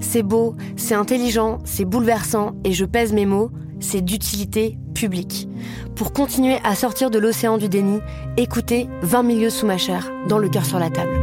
C'est 0.00 0.22
beau, 0.22 0.54
c'est 0.76 0.94
intelligent, 0.94 1.58
c'est 1.64 1.84
bouleversant, 1.84 2.52
et 2.64 2.72
je 2.72 2.84
pèse 2.84 3.12
mes 3.12 3.26
mots, 3.26 3.50
c'est 3.80 4.00
d'utilité 4.00 4.78
publique. 4.94 5.48
Pour 5.96 6.12
continuer 6.12 6.58
à 6.64 6.74
sortir 6.74 7.10
de 7.10 7.18
l'océan 7.18 7.58
du 7.58 7.68
déni, 7.68 8.00
écoutez 8.36 8.88
20 9.02 9.22
milieux 9.22 9.50
sous 9.50 9.66
ma 9.66 9.78
chair, 9.78 10.10
dans 10.28 10.38
le 10.38 10.48
cœur 10.48 10.64
sur 10.64 10.78
la 10.78 10.90
table. 10.90 11.18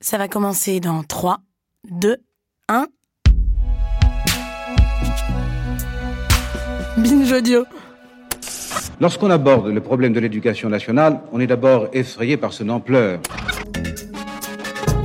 Ça 0.00 0.16
va 0.16 0.28
commencer 0.28 0.80
dans 0.80 1.02
3, 1.02 1.38
2, 1.90 2.16
1. 2.68 2.86
Binge 6.98 7.32
audio. 7.32 7.64
Lorsqu'on 9.00 9.30
aborde 9.30 9.68
le 9.68 9.80
problème 9.80 10.12
de 10.12 10.20
l'éducation 10.20 10.68
nationale, 10.68 11.20
on 11.32 11.40
est 11.40 11.46
d'abord 11.46 11.88
effrayé 11.92 12.36
par 12.36 12.52
son 12.52 12.68
ampleur. 12.68 13.20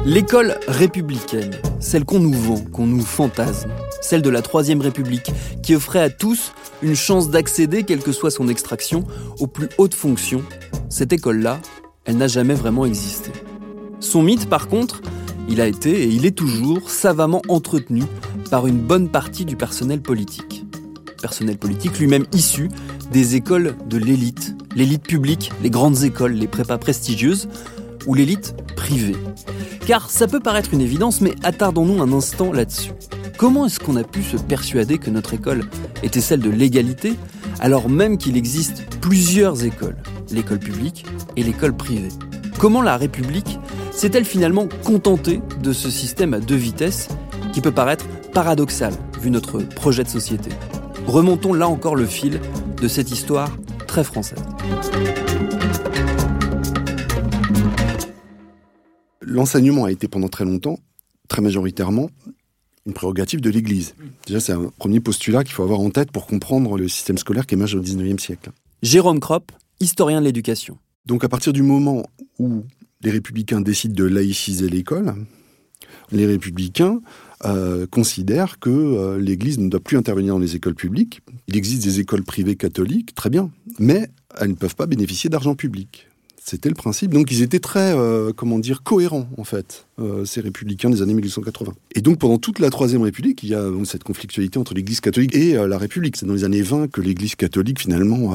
L'école 0.06 0.60
républicaine, 0.68 1.56
celle 1.80 2.04
qu'on 2.04 2.20
nous 2.20 2.34
vend, 2.34 2.60
qu'on 2.60 2.86
nous 2.86 3.06
fantasme, 3.06 3.70
celle 4.02 4.22
de 4.22 4.30
la 4.30 4.42
Troisième 4.42 4.82
République, 4.82 5.32
qui 5.62 5.76
offrait 5.76 6.02
à 6.02 6.10
tous 6.10 6.52
une 6.82 6.96
chance 6.96 7.30
d'accéder, 7.30 7.84
quelle 7.84 8.02
que 8.02 8.12
soit 8.12 8.30
son 8.30 8.50
extraction, 8.50 9.06
aux 9.40 9.48
plus 9.48 9.70
hautes 9.78 9.94
fonctions, 9.94 10.44
cette 10.90 11.14
école-là, 11.14 11.58
elle 12.04 12.18
n'a 12.18 12.28
jamais 12.28 12.54
vraiment 12.54 12.84
existé. 12.84 13.32
Son 14.02 14.24
mythe, 14.24 14.50
par 14.50 14.68
contre, 14.68 15.02
il 15.48 15.62
a 15.62 15.68
été 15.68 16.04
et 16.04 16.08
il 16.08 16.26
est 16.26 16.38
toujours 16.38 16.90
savamment 16.90 17.42
entretenu 17.48 18.04
par 18.52 18.68
une 18.68 18.80
bonne 18.80 19.08
partie 19.08 19.46
du 19.46 19.56
personnel 19.56 20.02
politique. 20.02 20.66
Personnel 21.22 21.58
politique 21.58 21.98
lui-même 21.98 22.26
issu 22.34 22.68
des 23.14 23.36
écoles 23.36 23.76
de 23.88 23.98
l'élite, 23.98 24.54
l'élite 24.76 25.04
publique, 25.04 25.54
les 25.62 25.70
grandes 25.70 26.04
écoles, 26.04 26.34
les 26.34 26.48
prépas 26.48 26.78
prestigieuses, 26.78 27.48
ou 28.06 28.16
l'élite 28.16 28.54
privée. 28.76 29.16
Car 29.86 30.10
ça 30.10 30.28
peut 30.28 30.40
paraître 30.40 30.74
une 30.74 30.80
évidence, 30.80 31.20
mais 31.20 31.36
attardons-nous 31.44 32.02
un 32.02 32.14
instant 32.14 32.54
là-dessus. 32.54 32.92
Comment 33.38 33.66
est-ce 33.66 33.80
qu'on 33.80 33.98
a 33.98 34.04
pu 34.04 34.24
se 34.24 34.38
persuader 34.38 34.98
que 34.98 35.10
notre 35.10 35.34
école 35.34 35.66
était 36.04 36.22
celle 36.22 36.40
de 36.40 36.50
l'égalité, 36.50 37.16
alors 37.60 37.90
même 37.90 38.18
qu'il 38.18 38.38
existe 38.38 38.86
plusieurs 39.02 39.66
écoles, 39.66 39.98
l'école 40.32 40.60
publique 40.60 41.06
et 41.36 41.44
l'école 41.44 41.76
privée? 41.76 42.14
Comment 42.60 42.82
la 42.82 42.96
République 42.96 43.60
s'est-elle 43.92 44.24
finalement 44.24 44.70
contentée 44.86 45.42
de 45.62 45.74
ce 45.74 45.90
système 45.90 46.34
à 46.34 46.40
deux 46.40 46.56
vitesses 46.56 47.10
qui 47.52 47.60
peut 47.60 47.72
paraître 47.72 48.06
paradoxal 48.34 48.94
vu 49.20 49.32
notre 49.32 49.60
projet 49.60 50.06
de 50.06 50.10
société? 50.10 50.50
Remontons 51.08 51.54
là 51.54 51.68
encore 51.68 51.98
le 51.98 52.06
fil 52.06 52.40
de 52.82 52.88
cette 52.88 53.12
histoire 53.12 53.50
très 53.86 54.06
française. 54.06 54.40
L'enseignement 59.34 59.86
a 59.86 59.92
été 59.92 60.08
pendant 60.08 60.28
très 60.28 60.46
longtemps, 60.46 60.78
très 61.28 61.42
majoritairement, 61.42 62.12
une 62.86 62.94
prérogative 62.94 63.42
de 63.42 63.50
l'Église. 63.50 63.96
Déjà, 64.28 64.40
c'est 64.40 64.52
un 64.52 64.72
premier 64.78 65.00
postulat 65.00 65.44
qu'il 65.44 65.54
faut 65.54 65.64
avoir 65.64 65.80
en 65.80 65.90
tête 65.90 66.12
pour 66.12 66.28
comprendre 66.28 66.78
le 66.78 66.88
système 66.88 67.18
scolaire 67.18 67.48
qui 67.48 67.56
émerge 67.56 67.74
au 67.74 67.82
XIXe 67.82 68.22
siècle. 68.22 68.52
Jérôme 68.84 69.20
Kropp, 69.20 69.52
historien 69.80 70.20
de 70.20 70.26
l'éducation. 70.26 70.78
Donc 71.08 71.24
à 71.24 71.30
partir 71.30 71.52
du 71.52 71.64
moment 71.64 72.04
où 72.38 72.64
les 73.02 73.10
républicains 73.10 73.60
décident 73.60 73.96
de 73.96 74.04
laïciser 74.04 74.70
l'école, 74.70 75.16
les 76.12 76.28
républicains 76.28 77.02
euh, 77.44 77.88
considèrent 77.88 78.60
que 78.60 78.70
euh, 78.70 79.20
l'Église 79.20 79.58
ne 79.58 79.68
doit 79.68 79.80
plus 79.80 79.98
intervenir 79.98 80.36
dans 80.36 80.40
les 80.40 80.56
écoles 80.56 80.76
publiques. 80.76 81.22
Il 81.48 81.58
existe 81.58 81.84
des 81.84 82.00
écoles 82.00 82.24
privées 82.24 82.56
catholiques, 82.56 83.16
très 83.16 83.32
bien, 83.32 83.50
mais 83.80 84.10
elles 84.40 84.50
ne 84.50 84.56
peuvent 84.56 84.76
pas 84.76 84.86
bénéficier 84.86 85.32
d'argent 85.32 85.56
public. 85.56 86.08
C'était 86.46 86.68
le 86.68 86.76
principe. 86.76 87.14
Donc 87.14 87.32
ils 87.32 87.42
étaient 87.42 87.62
très, 87.62 87.98
euh, 87.98 88.34
comment 88.36 88.60
dire, 88.60 88.84
cohérents 88.84 89.30
en 89.38 89.46
fait, 89.46 89.88
euh, 89.98 90.26
ces 90.26 90.42
républicains 90.42 90.90
des 90.90 91.02
années 91.02 91.14
1880. 91.14 91.72
Et 91.96 92.02
donc 92.02 92.20
pendant 92.20 92.38
toute 92.38 92.60
la 92.60 92.70
Troisième 92.70 93.02
République, 93.02 93.44
il 93.44 93.50
y 93.50 93.56
a 93.56 93.66
cette 93.86 94.04
conflictualité 94.04 94.60
entre 94.60 94.74
l'Église 94.74 95.00
catholique 95.00 95.34
et 95.34 95.56
euh, 95.56 95.70
la 95.70 95.78
République. 95.78 96.18
C'est 96.18 96.26
dans 96.26 96.34
les 96.34 96.44
années 96.44 96.62
20 96.62 96.92
que 96.92 97.00
l'Église 97.00 97.36
catholique 97.36 97.80
finalement 97.80 98.34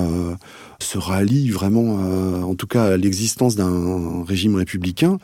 se 0.80 0.96
rallie 0.96 1.50
vraiment, 1.50 1.96
en 2.42 2.54
tout 2.54 2.66
cas, 2.66 2.84
à 2.84 2.96
l'existence 2.96 3.56
d'un 3.56 4.24
régime 4.24 4.54
républicain, 4.54 5.18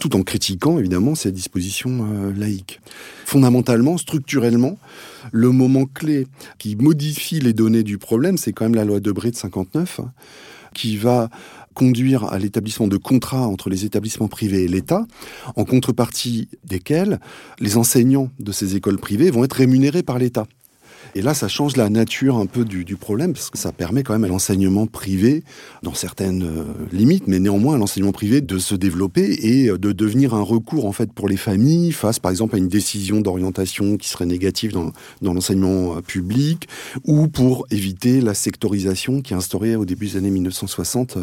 tout 0.00 0.14
en 0.14 0.22
critiquant 0.22 0.78
évidemment 0.78 1.14
ses 1.14 1.32
dispositions 1.32 2.06
laïques. 2.36 2.80
Fondamentalement, 3.24 3.98
structurellement, 3.98 4.78
le 5.32 5.50
moment 5.50 5.86
clé 5.86 6.26
qui 6.58 6.76
modifie 6.76 7.40
les 7.40 7.52
données 7.52 7.82
du 7.82 7.98
problème, 7.98 8.36
c'est 8.38 8.52
quand 8.52 8.64
même 8.66 8.74
la 8.74 8.84
loi 8.84 9.00
Debré 9.00 9.30
de 9.30 9.36
59 9.36 10.00
qui 10.74 10.96
va 10.96 11.30
conduire 11.78 12.24
à 12.24 12.38
l'établissement 12.40 12.88
de 12.88 12.96
contrats 12.96 13.46
entre 13.46 13.70
les 13.70 13.84
établissements 13.84 14.26
privés 14.26 14.64
et 14.64 14.68
l'État, 14.68 15.06
en 15.54 15.64
contrepartie 15.64 16.48
desquels 16.64 17.20
les 17.60 17.76
enseignants 17.76 18.30
de 18.40 18.50
ces 18.50 18.74
écoles 18.74 18.98
privées 18.98 19.30
vont 19.30 19.44
être 19.44 19.52
rémunérés 19.52 20.02
par 20.02 20.18
l'État. 20.18 20.48
Et 21.14 21.22
là, 21.22 21.34
ça 21.34 21.48
change 21.48 21.76
la 21.76 21.88
nature 21.88 22.36
un 22.36 22.46
peu 22.46 22.64
du, 22.64 22.96
problème, 22.96 23.32
parce 23.32 23.50
que 23.50 23.58
ça 23.58 23.72
permet 23.72 24.02
quand 24.02 24.12
même 24.12 24.24
à 24.24 24.28
l'enseignement 24.28 24.86
privé, 24.86 25.42
dans 25.82 25.94
certaines 25.94 26.42
euh, 26.42 26.64
limites, 26.92 27.26
mais 27.26 27.38
néanmoins 27.38 27.76
à 27.76 27.78
l'enseignement 27.78 28.12
privé 28.12 28.40
de 28.40 28.58
se 28.58 28.74
développer 28.74 29.38
et 29.42 29.68
euh, 29.68 29.78
de 29.78 29.92
devenir 29.92 30.34
un 30.34 30.42
recours 30.42 30.86
en 30.86 30.92
fait 30.92 31.12
pour 31.12 31.28
les 31.28 31.36
familles 31.36 31.92
face, 31.92 32.18
par 32.18 32.30
exemple, 32.30 32.56
à 32.56 32.58
une 32.58 32.68
décision 32.68 33.20
d'orientation 33.20 33.96
qui 33.96 34.08
serait 34.08 34.26
négative 34.26 34.72
dans, 34.72 34.92
dans 35.22 35.34
l'enseignement 35.34 35.96
euh, 35.96 36.00
public, 36.00 36.68
ou 37.04 37.28
pour 37.28 37.66
éviter 37.70 38.20
la 38.20 38.34
sectorisation 38.34 39.20
qui 39.22 39.32
est 39.32 39.36
instaurée 39.36 39.76
au 39.76 39.84
début 39.84 40.06
des 40.06 40.16
années 40.16 40.30
1960 40.30 41.18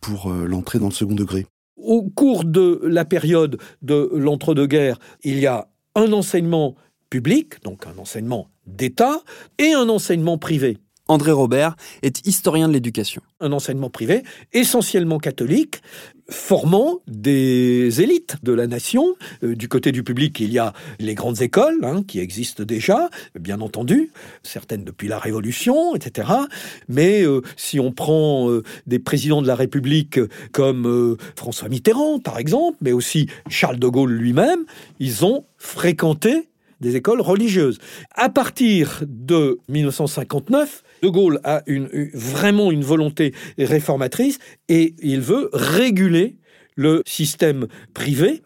pour 0.00 0.30
l'entrée 0.30 0.78
dans 0.78 0.86
le 0.86 0.92
second 0.92 1.14
degré. 1.14 1.46
Au 1.76 2.02
cours 2.02 2.44
de 2.44 2.80
la 2.84 3.04
période 3.04 3.58
de 3.82 4.10
l'entre-deux-guerres, 4.14 4.98
il 5.22 5.38
y 5.38 5.46
a 5.46 5.68
un 5.94 6.12
enseignement 6.12 6.76
public, 7.10 7.62
donc 7.62 7.86
un 7.86 7.98
enseignement 7.98 8.48
d'État, 8.66 9.20
et 9.58 9.72
un 9.72 9.88
enseignement 9.88 10.38
privé. 10.38 10.78
André 11.08 11.32
Robert 11.32 11.76
est 12.02 12.26
historien 12.26 12.68
de 12.68 12.72
l'éducation. 12.72 13.22
Un 13.40 13.52
enseignement 13.52 13.90
privé 13.90 14.22
essentiellement 14.52 15.18
catholique, 15.18 15.82
formant 16.28 17.00
des 17.06 18.00
élites 18.00 18.36
de 18.42 18.52
la 18.52 18.66
nation. 18.66 19.14
Euh, 19.42 19.54
du 19.54 19.68
côté 19.68 19.92
du 19.92 20.04
public, 20.04 20.38
il 20.40 20.52
y 20.52 20.58
a 20.58 20.72
les 21.00 21.14
grandes 21.14 21.42
écoles 21.42 21.80
hein, 21.82 22.02
qui 22.06 22.20
existent 22.20 22.64
déjà, 22.64 23.10
bien 23.38 23.60
entendu, 23.60 24.10
certaines 24.42 24.84
depuis 24.84 25.08
la 25.08 25.18
Révolution, 25.18 25.94
etc. 25.94 26.30
Mais 26.88 27.22
euh, 27.22 27.42
si 27.56 27.80
on 27.80 27.92
prend 27.92 28.48
euh, 28.48 28.62
des 28.86 29.00
présidents 29.00 29.42
de 29.42 29.48
la 29.48 29.56
République 29.56 30.20
comme 30.52 31.16
François 31.36 31.68
Mitterrand, 31.68 32.20
par 32.20 32.38
exemple, 32.38 32.78
mais 32.80 32.92
aussi 32.92 33.26
Charles 33.48 33.78
de 33.78 33.88
Gaulle 33.88 34.12
lui-même, 34.12 34.64
ils 35.00 35.24
ont 35.24 35.44
fréquenté 35.58 36.48
des 36.82 36.96
écoles 36.96 37.22
religieuses. 37.22 37.78
À 38.14 38.28
partir 38.28 39.02
de 39.06 39.58
1959, 39.68 40.82
De 41.02 41.08
Gaulle 41.08 41.40
a 41.44 41.62
une, 41.66 41.88
vraiment 42.12 42.70
une 42.70 42.82
volonté 42.82 43.32
réformatrice 43.56 44.38
et 44.68 44.94
il 45.00 45.20
veut 45.20 45.48
réguler 45.52 46.36
le 46.74 47.02
système 47.06 47.68
privé, 47.94 48.42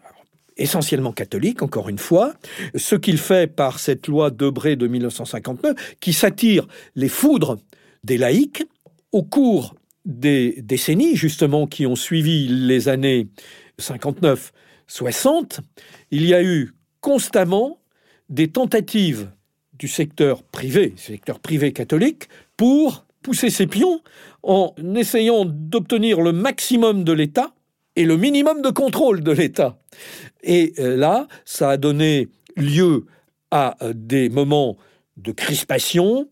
essentiellement 0.55 1.11
catholique, 1.11 1.61
encore 1.61 1.89
une 1.89 1.97
fois, 1.97 2.33
ce 2.75 2.95
qu'il 2.95 3.17
fait 3.17 3.47
par 3.47 3.79
cette 3.79 4.07
loi 4.07 4.29
Debré 4.29 4.75
de 4.75 4.87
1959, 4.87 5.97
qui 5.99 6.13
s'attire 6.13 6.67
les 6.95 7.09
foudres 7.09 7.57
des 8.03 8.17
laïcs 8.17 8.63
au 9.11 9.23
cours 9.23 9.75
des 10.05 10.61
décennies, 10.61 11.15
justement, 11.15 11.67
qui 11.67 11.85
ont 11.85 11.95
suivi 11.95 12.47
les 12.47 12.87
années 12.87 13.27
59, 13.79 14.51
60, 14.87 15.61
il 16.11 16.25
y 16.25 16.33
a 16.33 16.43
eu 16.43 16.71
constamment 17.01 17.79
des 18.29 18.49
tentatives 18.49 19.29
du 19.73 19.87
secteur 19.87 20.43
privé, 20.43 20.93
secteur 20.97 21.39
privé 21.39 21.71
catholique, 21.71 22.29
pour 22.55 23.05
pousser 23.21 23.49
ses 23.49 23.67
pions 23.67 24.01
en 24.43 24.73
essayant 24.95 25.45
d'obtenir 25.45 26.21
le 26.21 26.31
maximum 26.31 27.03
de 27.03 27.13
l'État 27.13 27.53
et 27.95 28.05
le 28.05 28.15
minimum 28.15 28.61
de 28.61 28.69
contrôle 28.69 29.21
de 29.21 29.31
l'État. 29.31 29.77
Et 30.43 30.73
euh, 30.79 30.95
là, 30.95 31.27
ça 31.45 31.71
a 31.71 31.77
donné 31.77 32.29
lieu 32.55 33.05
à 33.51 33.75
euh, 33.83 33.93
des 33.95 34.29
moments 34.29 34.77
de 35.17 35.31
crispation. 35.31 36.29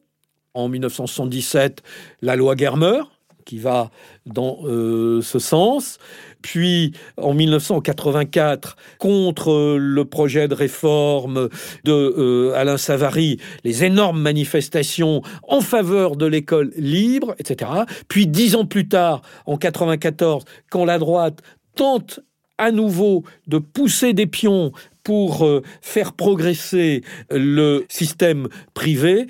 En 0.53 0.69
1977, 0.69 1.83
la 2.21 2.37
loi 2.37 2.55
Germer, 2.55 3.01
qui 3.45 3.57
va 3.57 3.91
dans 4.25 4.59
euh, 4.63 5.21
ce 5.21 5.39
sens. 5.39 5.99
Puis 6.45 6.91
en 7.17 7.33
1984, 7.33 8.77
contre 8.99 9.77
le 9.79 10.05
projet 10.05 10.47
de 10.47 10.53
réforme 10.53 11.49
de 11.85 11.91
euh, 11.91 12.53
Alain 12.53 12.77
Savary, 12.77 13.39
les 13.63 13.83
énormes 13.83 14.21
manifestations 14.21 15.23
en 15.47 15.61
faveur 15.61 16.15
de 16.15 16.27
l'école 16.27 16.71
libre, 16.77 17.33
etc. 17.39 17.71
Puis 18.09 18.27
dix 18.27 18.55
ans 18.55 18.67
plus 18.67 18.87
tard, 18.87 19.23
en 19.47 19.57
94, 19.57 20.45
quand 20.69 20.85
la 20.85 20.99
droite 20.99 21.41
tente 21.73 22.19
à 22.59 22.69
nouveau 22.69 23.23
de 23.47 23.57
pousser 23.57 24.13
des 24.13 24.27
pions 24.27 24.71
pour 25.01 25.47
euh, 25.47 25.63
faire 25.81 26.13
progresser 26.13 27.01
le 27.31 27.85
système 27.89 28.49
privé, 28.75 29.25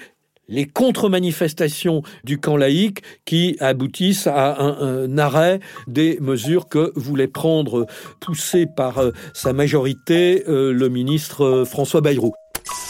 les 0.48 0.68
contre-manifestations 0.68 2.04
du 2.24 2.40
camp 2.40 2.58
laïque 2.58 3.02
qui 3.26 3.58
aboutissent 3.60 4.28
à 4.28 4.62
un, 4.62 5.18
arrêt 5.18 5.60
des 5.88 6.18
mesures 6.22 6.68
que 6.68 6.92
voulait 6.96 7.28
prendre, 7.28 7.86
poussé 8.20 8.66
par 8.66 9.00
euh, 9.00 9.12
sa 9.34 9.54
majorité, 9.54 10.44
euh, 10.48 10.74
le 10.74 10.90
ministre 10.90 11.44
euh, 11.44 11.66
François 11.66 12.02
Bayrou. 12.02 12.34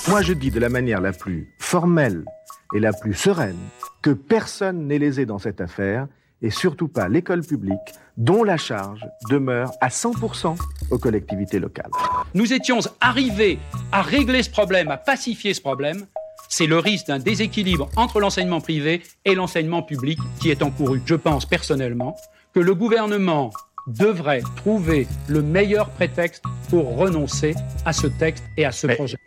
Moi, 0.07 0.21
je 0.21 0.33
dis 0.33 0.51
de 0.51 0.59
la 0.59 0.69
manière 0.69 1.01
la 1.01 1.11
plus 1.11 1.47
formelle 1.59 2.25
et 2.73 2.79
la 2.79 2.93
plus 2.93 3.13
sereine 3.13 3.57
que 4.01 4.11
personne 4.11 4.87
n'est 4.87 4.99
lésé 4.99 5.25
dans 5.25 5.39
cette 5.39 5.61
affaire 5.61 6.07
et 6.41 6.49
surtout 6.49 6.87
pas 6.87 7.09
l'école 7.09 7.41
publique 7.41 7.79
dont 8.17 8.43
la 8.43 8.57
charge 8.57 9.05
demeure 9.29 9.71
à 9.81 9.89
100% 9.89 10.57
aux 10.91 10.97
collectivités 10.97 11.59
locales. 11.59 11.91
Nous 12.33 12.53
étions 12.53 12.79
arrivés 13.01 13.59
à 13.91 14.01
régler 14.01 14.43
ce 14.43 14.49
problème, 14.49 14.89
à 14.89 14.97
pacifier 14.97 15.53
ce 15.53 15.61
problème 15.61 16.05
c'est 16.57 16.67
le 16.67 16.79
risque 16.79 17.07
d'un 17.07 17.19
déséquilibre 17.19 17.89
entre 17.97 18.21
l'enseignement 18.21 18.61
privé 18.61 19.01
et 19.25 19.35
l'enseignement 19.35 19.83
public 19.83 20.17
qui 20.39 20.51
est 20.51 20.63
encouru. 20.63 21.01
Je 21.05 21.15
pense 21.15 21.45
personnellement 21.45 22.15
que 22.53 22.61
le 22.61 22.73
gouvernement 22.73 23.51
devrait 23.87 24.41
trouver 24.55 25.05
le 25.27 25.41
meilleur 25.41 25.89
prétexte 25.89 26.43
pour 26.69 26.95
renoncer 26.95 27.55
à 27.83 27.91
ce 27.91 28.07
texte 28.07 28.45
et 28.55 28.63
à 28.63 28.71
ce 28.71 28.87
projet. 28.87 29.17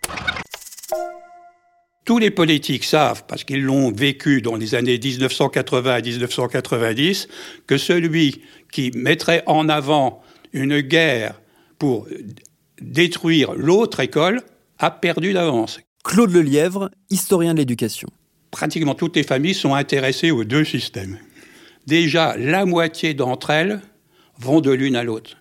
Tous 2.07 2.19
les 2.19 2.31
politiques 2.31 2.85
savent, 2.85 3.25
parce 3.29 3.45
qu'ils 3.45 3.63
l'ont 3.63 3.93
vécu 3.93 4.41
dans 4.41 4.57
les 4.57 4.75
années 4.75 4.99
1980 4.99 5.93
à 5.93 6.01
1990, 6.01 7.29
que 7.67 7.77
celui 7.77 8.41
qui 8.73 8.91
mettrait 8.95 9.43
en 9.45 9.69
avant 9.69 10.23
une 10.55 10.81
guerre 10.81 11.39
pour 11.79 12.09
détruire 12.81 13.53
l'autre 13.53 14.01
école 14.01 14.41
a 14.79 14.91
perdu 14.91 15.35
d'avance. 15.35 15.79
Claude 16.09 16.33
Lelièvre, 16.33 16.91
historien 17.11 17.53
de 17.53 17.59
l'éducation. 17.59 18.09
Pratiquement 18.51 18.95
toutes 18.95 19.17
les 19.17 19.25
familles 19.25 19.53
sont 19.53 19.75
intéressées 19.75 20.31
aux 20.31 20.43
deux 20.43 20.65
systèmes. 20.65 21.19
Déjà, 21.87 22.35
la 22.39 22.65
moitié 22.65 23.13
d'entre 23.13 23.51
elles 23.51 23.83
vont 24.39 24.63
de 24.63 24.71
l'une 24.71 24.97
à 24.97 25.05
l'autre. 25.05 25.37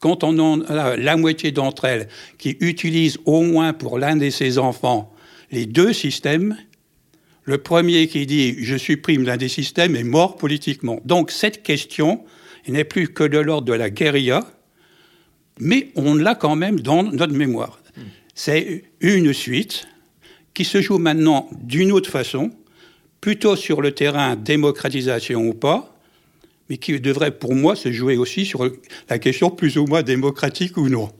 Quand 0.00 0.24
on 0.24 0.62
a 0.62 0.96
la 0.96 1.16
moitié 1.16 1.52
d'entre 1.52 1.84
elles 1.84 2.08
qui 2.38 2.56
utilisent 2.58 3.18
au 3.24 3.42
moins 3.42 3.72
pour 3.72 4.00
l'un 4.00 4.16
de 4.16 4.30
ses 4.30 4.58
enfants 4.58 5.14
les 5.52 5.64
deux 5.64 5.92
systèmes, 5.92 6.56
le 7.44 7.58
premier 7.58 8.08
qui 8.08 8.26
dit 8.26 8.56
je 8.64 8.76
supprime 8.76 9.22
l'un 9.22 9.36
des 9.36 9.48
systèmes 9.48 9.94
est 9.94 10.02
mort 10.02 10.36
politiquement. 10.36 10.98
Donc 11.04 11.30
cette 11.30 11.62
question 11.62 12.24
n'est 12.66 12.82
plus 12.82 13.10
que 13.10 13.22
de 13.22 13.38
l'ordre 13.38 13.68
de 13.68 13.74
la 13.74 13.90
guérilla, 13.90 14.44
mais 15.60 15.92
on 15.94 16.16
l'a 16.16 16.34
quand 16.34 16.56
même 16.56 16.80
dans 16.80 17.04
notre 17.04 17.34
mémoire 17.34 17.78
c'est 18.34 18.84
une 19.00 19.32
suite 19.32 19.86
qui 20.54 20.64
se 20.64 20.80
joue 20.80 20.98
maintenant 20.98 21.48
d'une 21.62 21.92
autre 21.92 22.10
façon, 22.10 22.50
plutôt 23.20 23.56
sur 23.56 23.80
le 23.80 23.92
terrain 23.92 24.36
démocratisation 24.36 25.46
ou 25.48 25.54
pas, 25.54 25.96
mais 26.68 26.78
qui 26.78 26.98
devrait 27.00 27.38
pour 27.38 27.54
moi 27.54 27.76
se 27.76 27.92
jouer 27.92 28.16
aussi 28.16 28.44
sur 28.44 28.70
la 29.08 29.18
question 29.18 29.50
plus 29.50 29.76
ou 29.76 29.86
moins 29.86 30.02
démocratique 30.02 30.76
ou 30.76 30.88
non. 30.88 31.10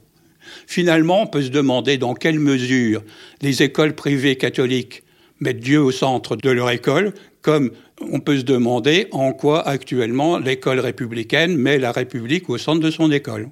Finalement, 0.66 1.22
on 1.22 1.26
peut 1.26 1.42
se 1.42 1.48
demander 1.48 1.98
dans 1.98 2.14
quelle 2.14 2.38
mesure 2.38 3.02
les 3.40 3.62
écoles 3.62 3.94
privées 3.94 4.36
catholiques 4.36 5.02
mettent 5.40 5.60
Dieu 5.60 5.80
au 5.80 5.90
centre 5.90 6.36
de 6.36 6.50
leur 6.50 6.70
école, 6.70 7.14
comme 7.42 7.70
on 8.00 8.20
peut 8.20 8.38
se 8.38 8.44
demander 8.44 9.08
en 9.10 9.32
quoi 9.32 9.66
actuellement 9.66 10.38
l'école 10.38 10.80
républicaine 10.80 11.56
met 11.56 11.78
la 11.78 11.92
République 11.92 12.48
au 12.50 12.58
centre 12.58 12.80
de 12.80 12.90
son 12.90 13.10
école. 13.10 13.48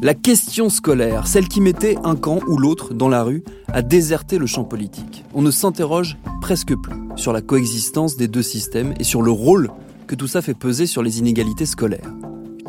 La 0.00 0.14
question 0.14 0.68
scolaire, 0.68 1.26
celle 1.26 1.48
qui 1.48 1.60
mettait 1.60 1.96
un 2.04 2.14
camp 2.14 2.38
ou 2.46 2.56
l'autre 2.56 2.94
dans 2.94 3.08
la 3.08 3.24
rue, 3.24 3.42
a 3.72 3.82
déserté 3.82 4.38
le 4.38 4.46
champ 4.46 4.62
politique. 4.62 5.24
On 5.34 5.42
ne 5.42 5.50
s'interroge 5.50 6.16
presque 6.40 6.76
plus 6.76 6.94
sur 7.16 7.32
la 7.32 7.40
coexistence 7.42 8.16
des 8.16 8.28
deux 8.28 8.42
systèmes 8.42 8.94
et 9.00 9.04
sur 9.04 9.22
le 9.22 9.32
rôle 9.32 9.70
que 10.06 10.14
tout 10.14 10.28
ça 10.28 10.40
fait 10.40 10.54
peser 10.54 10.86
sur 10.86 11.02
les 11.02 11.18
inégalités 11.18 11.66
scolaires. 11.66 12.14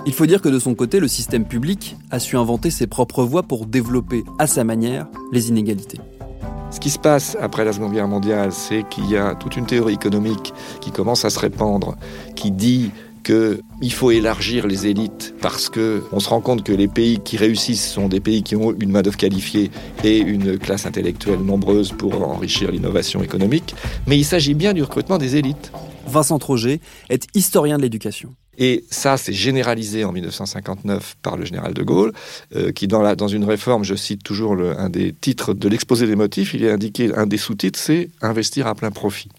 Il 0.07 0.13
faut 0.13 0.25
dire 0.25 0.41
que 0.41 0.49
de 0.49 0.57
son 0.57 0.73
côté, 0.73 0.99
le 0.99 1.07
système 1.07 1.45
public 1.45 1.97
a 2.09 2.17
su 2.17 2.35
inventer 2.35 2.71
ses 2.71 2.87
propres 2.87 3.23
voies 3.23 3.43
pour 3.43 3.67
développer 3.67 4.23
à 4.39 4.47
sa 4.47 4.63
manière 4.63 5.05
les 5.31 5.49
inégalités. 5.49 5.99
Ce 6.71 6.79
qui 6.79 6.89
se 6.89 6.99
passe 6.99 7.37
après 7.39 7.65
la 7.65 7.73
Seconde 7.73 7.93
Guerre 7.93 8.07
mondiale, 8.07 8.51
c'est 8.51 8.87
qu'il 8.89 9.09
y 9.09 9.17
a 9.17 9.35
toute 9.35 9.55
une 9.55 9.65
théorie 9.65 9.95
économique 9.95 10.53
qui 10.81 10.91
commence 10.91 11.25
à 11.25 11.29
se 11.29 11.39
répandre, 11.39 11.95
qui 12.35 12.51
dit 12.51 12.91
qu'il 13.23 13.93
faut 13.93 14.11
élargir 14.11 14.67
les 14.67 14.87
élites 14.87 15.33
parce 15.41 15.69
que 15.69 16.03
on 16.11 16.19
se 16.19 16.29
rend 16.29 16.41
compte 16.41 16.63
que 16.63 16.73
les 16.73 16.87
pays 16.87 17.19
qui 17.19 17.37
réussissent 17.37 17.91
sont 17.91 18.07
des 18.07 18.19
pays 18.19 18.43
qui 18.43 18.55
ont 18.55 18.73
une 18.79 18.91
main-d'œuvre 18.91 19.17
qualifiée 19.17 19.71
et 20.03 20.17
une 20.17 20.57
classe 20.57 20.85
intellectuelle 20.85 21.39
nombreuse 21.39 21.91
pour 21.91 22.27
enrichir 22.27 22.71
l'innovation 22.71 23.23
économique. 23.23 23.75
Mais 24.07 24.17
il 24.17 24.25
s'agit 24.25 24.53
bien 24.53 24.73
du 24.73 24.83
recrutement 24.83 25.17
des 25.17 25.35
élites. 25.35 25.71
Vincent 26.07 26.39
Troget 26.39 26.79
est 27.09 27.27
historien 27.35 27.77
de 27.77 27.83
l'éducation. 27.83 28.33
Et 28.57 28.83
ça, 28.91 29.15
c'est 29.15 29.31
généralisé 29.31 30.03
en 30.03 30.11
1959 30.11 31.15
par 31.21 31.37
le 31.37 31.45
général 31.45 31.73
de 31.73 31.81
Gaulle, 31.81 32.11
euh, 32.55 32.73
qui, 32.73 32.87
dans, 32.87 33.01
la, 33.01 33.15
dans 33.15 33.29
une 33.29 33.45
réforme, 33.45 33.85
je 33.85 33.95
cite 33.95 34.21
toujours 34.21 34.53
le, 34.53 34.77
un 34.77 34.89
des 34.89 35.13
titres 35.13 35.53
de 35.53 35.69
l'exposé 35.69 36.07
des 36.07 36.17
motifs, 36.17 36.53
il 36.53 36.65
est 36.65 36.71
indiqué, 36.71 37.13
un 37.15 37.25
des 37.25 37.37
sous-titres, 37.37 37.79
c'est 37.79 38.09
investir 38.21 38.67
à 38.67 38.75
plein 38.75 38.91
profit. 38.91 39.29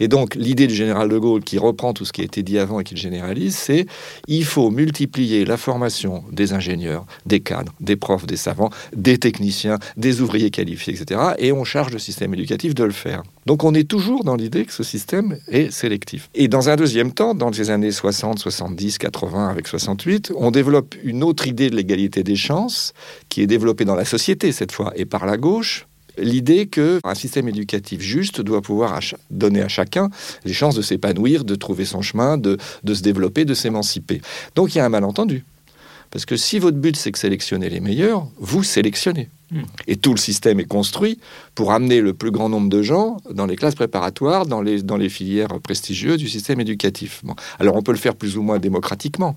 Et 0.00 0.08
donc, 0.08 0.34
l'idée 0.34 0.66
du 0.66 0.74
général 0.74 1.08
de 1.08 1.18
Gaulle, 1.18 1.42
qui 1.42 1.58
reprend 1.58 1.92
tout 1.92 2.04
ce 2.04 2.12
qui 2.12 2.22
a 2.22 2.24
été 2.24 2.42
dit 2.42 2.58
avant 2.58 2.80
et 2.80 2.84
qui 2.84 2.94
le 2.94 3.00
généralise, 3.00 3.56
c'est 3.56 3.86
il 4.26 4.44
faut 4.44 4.70
multiplier 4.70 5.44
la 5.44 5.56
formation 5.56 6.24
des 6.32 6.52
ingénieurs, 6.52 7.06
des 7.26 7.40
cadres, 7.40 7.72
des 7.80 7.96
profs, 7.96 8.26
des 8.26 8.36
savants, 8.36 8.70
des 8.94 9.18
techniciens, 9.18 9.78
des 9.96 10.20
ouvriers 10.20 10.50
qualifiés, 10.50 10.94
etc. 10.94 11.20
Et 11.38 11.52
on 11.52 11.64
charge 11.64 11.92
le 11.92 11.98
système 11.98 12.34
éducatif 12.34 12.74
de 12.74 12.84
le 12.84 12.92
faire. 12.92 13.22
Donc, 13.46 13.64
on 13.64 13.74
est 13.74 13.88
toujours 13.88 14.24
dans 14.24 14.36
l'idée 14.36 14.64
que 14.64 14.72
ce 14.72 14.82
système 14.82 15.38
est 15.48 15.70
sélectif. 15.70 16.28
Et 16.34 16.48
dans 16.48 16.68
un 16.68 16.76
deuxième 16.76 17.12
temps, 17.12 17.34
dans 17.34 17.50
les 17.50 17.70
années 17.70 17.92
60, 17.92 18.38
70, 18.38 18.98
80, 18.98 19.48
avec 19.48 19.68
68, 19.68 20.32
on 20.36 20.50
développe 20.50 20.94
une 21.02 21.22
autre 21.22 21.46
idée 21.46 21.70
de 21.70 21.76
l'égalité 21.76 22.22
des 22.22 22.36
chances, 22.36 22.92
qui 23.28 23.40
est 23.40 23.46
développée 23.46 23.84
dans 23.84 23.94
la 23.94 24.04
société 24.04 24.52
cette 24.52 24.72
fois, 24.72 24.92
et 24.96 25.04
par 25.04 25.26
la 25.26 25.36
gauche, 25.36 25.86
l'idée 26.18 26.66
qu'un 26.66 27.14
système 27.14 27.48
éducatif 27.48 28.00
juste 28.00 28.40
doit 28.40 28.62
pouvoir 28.62 29.00
donner 29.30 29.62
à 29.62 29.68
chacun 29.68 30.10
les 30.44 30.52
chances 30.52 30.74
de 30.74 30.82
s'épanouir, 30.82 31.44
de 31.44 31.54
trouver 31.54 31.84
son 31.84 32.02
chemin, 32.02 32.38
de, 32.38 32.58
de 32.84 32.94
se 32.94 33.02
développer, 33.02 33.44
de 33.44 33.54
s'émanciper. 33.54 34.20
Donc 34.54 34.74
il 34.74 34.78
y 34.78 34.80
a 34.80 34.84
un 34.84 34.90
malentendu. 34.90 35.44
Parce 36.10 36.24
que 36.24 36.36
si 36.36 36.58
votre 36.58 36.78
but 36.78 36.96
c'est 36.96 37.10
de 37.10 37.16
sélectionner 37.16 37.68
les 37.68 37.80
meilleurs, 37.80 38.26
vous 38.38 38.62
sélectionnez. 38.62 39.28
Hmm. 39.50 39.62
Et 39.86 39.96
tout 39.96 40.12
le 40.12 40.18
système 40.18 40.60
est 40.60 40.66
construit 40.66 41.18
pour 41.54 41.72
amener 41.72 42.02
le 42.02 42.12
plus 42.12 42.30
grand 42.30 42.50
nombre 42.50 42.68
de 42.68 42.82
gens 42.82 43.16
dans 43.30 43.46
les 43.46 43.56
classes 43.56 43.74
préparatoires, 43.74 44.44
dans 44.44 44.60
les, 44.60 44.82
dans 44.82 44.98
les 44.98 45.08
filières 45.08 45.48
prestigieuses 45.62 46.18
du 46.18 46.28
système 46.28 46.60
éducatif. 46.60 47.22
Alors 47.58 47.76
on 47.76 47.82
peut 47.82 47.92
le 47.92 47.98
faire 47.98 48.14
plus 48.14 48.36
ou 48.36 48.42
moins 48.42 48.58
démocratiquement, 48.58 49.36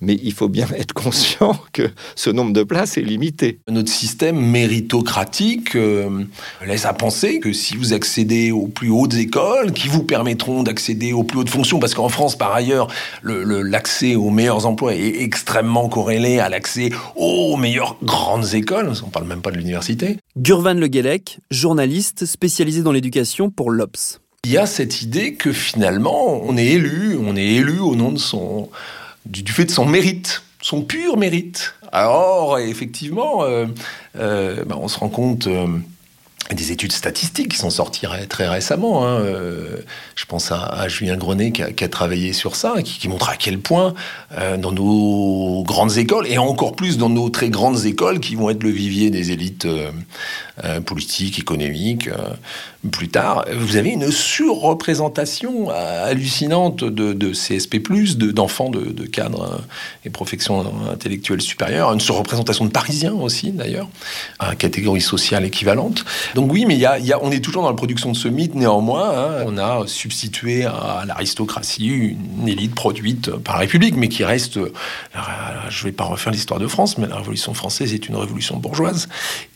mais 0.00 0.18
il 0.22 0.32
faut 0.32 0.48
bien 0.48 0.66
être 0.76 0.92
conscient 0.92 1.56
que 1.72 1.90
ce 2.16 2.30
nombre 2.30 2.52
de 2.52 2.62
places 2.62 2.98
est 2.98 3.02
limité. 3.02 3.60
Notre 3.68 3.90
système 3.90 4.40
méritocratique 4.40 5.76
euh, 5.76 6.24
laisse 6.66 6.86
à 6.86 6.92
penser 6.92 7.40
que 7.40 7.52
si 7.52 7.76
vous 7.76 7.92
accédez 7.92 8.50
aux 8.50 8.66
plus 8.66 8.90
hautes 8.90 9.14
écoles, 9.14 9.72
qui 9.72 9.88
vous 9.88 10.02
permettront 10.02 10.62
d'accéder 10.62 11.12
aux 11.12 11.24
plus 11.24 11.40
hautes 11.40 11.50
fonctions, 11.50 11.78
parce 11.78 11.94
qu'en 11.94 12.08
France, 12.08 12.36
par 12.36 12.52
ailleurs, 12.52 12.88
l'accès 13.22 14.14
aux 14.14 14.30
meilleurs 14.30 14.66
emplois 14.66 14.94
est 14.94 15.22
extrêmement 15.22 15.88
corrélé 15.88 16.38
à 16.38 16.48
l'accès 16.48 16.90
aux 17.16 17.56
meilleures 17.56 17.96
grandes 18.02 18.54
écoles, 18.54 18.92
on 19.04 19.10
parle 19.10 19.26
même 19.26 19.42
pas 19.42 19.50
de 19.50 19.56
l'université. 19.56 20.16
Gurvan 20.36 20.74
Le 20.74 20.86
Guellec, 20.86 21.38
journaliste 21.50 22.26
spécialisé 22.26 22.82
dans 22.82 22.92
l'éducation 22.92 23.50
pour 23.50 23.70
l'Obs. 23.70 24.20
Il 24.44 24.52
y 24.52 24.56
a 24.56 24.66
cette 24.66 25.02
idée 25.02 25.34
que 25.34 25.52
finalement, 25.52 26.40
on 26.44 26.56
est 26.56 26.66
élu, 26.66 27.16
on 27.22 27.36
est 27.36 27.44
élu 27.44 27.78
au 27.78 27.94
nom 27.94 28.10
de 28.10 28.18
son 28.18 28.70
du, 29.26 29.52
fait 29.52 29.64
de 29.64 29.70
son 29.70 29.86
mérite, 29.86 30.42
son 30.60 30.82
pur 30.82 31.16
mérite. 31.16 31.74
Alors, 31.92 32.58
effectivement, 32.58 33.42
euh, 33.42 33.66
euh, 34.18 34.64
ben, 34.64 34.76
on 34.80 34.88
se 34.88 34.98
rend 34.98 35.08
compte 35.08 35.48
des 36.54 36.72
études 36.72 36.92
statistiques 36.92 37.48
qui 37.48 37.56
sont 37.56 37.70
sorties 37.70 38.06
très 38.28 38.48
récemment. 38.48 39.06
Hein. 39.06 39.20
Euh, 39.20 39.76
je 40.16 40.24
pense 40.24 40.50
à, 40.52 40.88
Julien 40.88 41.16
Grenet 41.16 41.52
qui 41.52 41.62
a, 41.62 41.88
travaillé 41.88 42.32
sur 42.32 42.56
ça, 42.56 42.82
qui, 42.82 43.08
montre 43.08 43.28
à 43.28 43.36
quel 43.36 43.58
point 43.58 43.94
euh, 44.36 44.56
dans 44.56 44.72
nos 44.72 45.62
grandes 45.64 45.96
écoles, 45.98 46.26
et 46.26 46.38
encore 46.38 46.74
plus 46.74 46.98
dans 46.98 47.08
nos 47.08 47.30
très 47.30 47.50
grandes 47.50 47.84
écoles 47.86 48.20
qui 48.20 48.34
vont 48.34 48.50
être 48.50 48.62
le 48.62 48.70
vivier 48.70 49.10
des 49.10 49.30
élites 49.32 49.66
euh, 49.66 50.80
politiques, 50.80 51.38
économiques, 51.38 52.08
plus 52.88 53.08
tard, 53.08 53.44
vous 53.54 53.76
avez 53.76 53.90
une 53.90 54.10
surreprésentation 54.10 55.68
hallucinante 55.70 56.82
de, 56.82 57.32
CSP+, 57.32 57.78
d'enfants 58.32 58.70
de, 58.70 58.92
de, 58.92 59.04
cadres 59.04 59.60
et 60.04 60.10
professions 60.10 60.64
intellectuelles 60.90 61.42
supérieures, 61.42 61.92
une 61.92 62.00
surreprésentation 62.00 62.64
de 62.64 62.70
Parisiens 62.70 63.12
aussi 63.12 63.52
d'ailleurs, 63.52 63.88
à 64.38 64.54
catégorie 64.54 65.02
sociale 65.02 65.44
équivalente. 65.44 66.04
Donc 66.34 66.50
oui, 66.52 66.64
mais 66.66 66.80
on 67.20 67.30
est 67.30 67.40
toujours 67.40 67.62
dans 67.62 67.68
la 67.68 67.76
production 67.76 68.12
de 68.12 68.16
ce 68.16 68.28
mythe. 68.28 68.54
Néanmoins, 68.54 69.10
hein. 69.10 69.44
on 69.46 69.58
a 69.58 69.86
substitué 69.86 70.64
à 70.64 71.04
l'aristocratie 71.06 72.16
une 72.38 72.48
élite 72.48 72.74
produite 72.74 73.30
par 73.30 73.56
la 73.56 73.60
République, 73.60 73.96
mais 73.96 74.08
qui 74.08 74.24
reste. 74.24 74.56
Euh, 74.56 74.70
je 75.68 75.80
ne 75.80 75.90
vais 75.90 75.92
pas 75.92 76.04
refaire 76.04 76.32
l'histoire 76.32 76.60
de 76.60 76.66
France, 76.66 76.98
mais 76.98 77.06
la 77.06 77.16
Révolution 77.16 77.54
française 77.54 77.92
est 77.92 78.08
une 78.08 78.16
révolution 78.16 78.56
bourgeoise. 78.56 79.08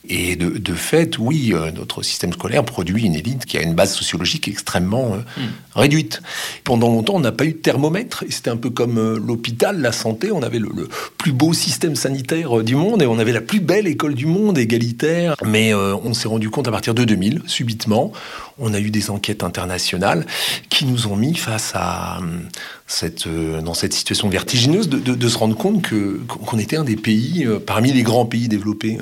Et 0.07 0.37
de, 0.37 0.75
fait, 0.75 1.17
oui, 1.19 1.53
euh, 1.55 1.71
notre 1.71 2.03
système 2.03 2.33
scolaire 2.33 2.65
produit 2.65 3.05
une 3.05 3.14
élite 3.17 3.47
qui 3.47 3.57
a 3.59 3.63
une 3.63 3.75
base 3.75 3.95
sociologique 3.95 4.49
extrêmement 4.49 5.15
euh, 5.15 5.41
hmm. 5.41 5.51
réduite. 5.75 6.23
Pendant 6.65 6.89
longtemps, 6.89 7.15
on 7.15 7.21
n'a 7.21 7.33
pas 7.33 7.45
eu 7.45 7.53
de 7.53 7.59
thermomètre. 7.59 8.25
C'était 8.29 8.51
un 8.51 8.57
peu 8.57 8.71
comme 8.71 9.17
l'hôpital, 9.17 9.81
la 9.81 9.93
santé. 9.93 10.31
On 10.33 10.43
avait 10.43 10.59
le, 10.59 10.89
plus 11.19 11.33
beau 11.33 11.53
système 11.53 11.97
sanitaire 11.97 12.63
du 12.63 12.77
monde 12.77 13.03
et 13.03 13.07
on 13.07 13.19
avait 13.19 13.33
la 13.33 13.41
plus 13.41 13.61
belle 13.61 13.87
école 13.87 14.15
du 14.15 14.27
monde, 14.27 14.59
égalitaire. 14.59 15.37
Mais 15.45 15.75
on 15.75 16.15
s'est 16.15 16.29
rendu 16.29 16.51
compte 16.51 16.69
à 16.69 16.71
partir 16.71 16.95
de 16.95 17.05
2000, 17.05 17.43
subitement, 17.47 18.13
on 18.59 18.75
a 18.75 18.81
eu 18.81 18.91
des 18.91 19.11
enquêtes 19.11 19.43
internationales 19.43 20.27
qui 20.69 20.85
nous 20.85 21.07
ont 21.07 21.17
mis 21.17 21.35
face 21.35 21.73
à 21.75 22.19
euh, 22.19 22.39
cette, 22.87 23.27
euh, 23.27 23.61
dans 23.61 23.75
cette 23.75 23.95
situation 23.95 24.29
vertigineuse 24.29 24.89
de, 24.89 25.29
se 25.29 25.39
rendre 25.39 25.57
compte 25.57 25.83
que, 25.83 26.21
qu'on 26.27 26.59
était 26.59 26.77
un 26.77 26.85
des 26.85 26.97
pays, 26.97 27.45
euh, 27.47 27.59
parmi 27.59 27.93
les 27.93 28.03
grands 28.03 28.27
pays 28.27 28.49
développés 28.49 28.99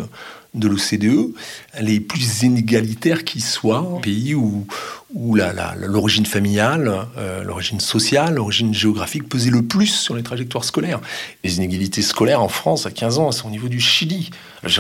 de 0.54 0.68
l'OCDE, 0.68 1.32
les 1.80 1.98
plus 1.98 2.42
inégalitaires 2.42 3.24
qui 3.24 3.40
soient, 3.40 3.78
un 3.96 4.00
pays 4.00 4.34
où, 4.34 4.66
où 5.14 5.34
l'origine 5.34 6.26
familiale, 6.26 7.06
euh, 7.16 7.42
l'origine 7.42 7.80
sociale, 7.80 8.34
l'origine 8.34 8.74
géographique 8.74 9.28
pesait 9.28 9.50
le 9.50 9.62
plus 9.62 9.86
sur 9.86 10.14
les 10.14 10.22
trajectoires 10.22 10.64
scolaires. 10.64 11.00
Les 11.42 11.56
inégalités 11.56 12.02
scolaires 12.02 12.42
en 12.42 12.48
France, 12.48 12.84
à 12.84 12.90
15 12.90 13.18
ans, 13.18 13.32
c'est 13.32 13.46
au 13.46 13.50
niveau 13.50 13.68
du 13.68 13.80
Chili. 13.80 14.30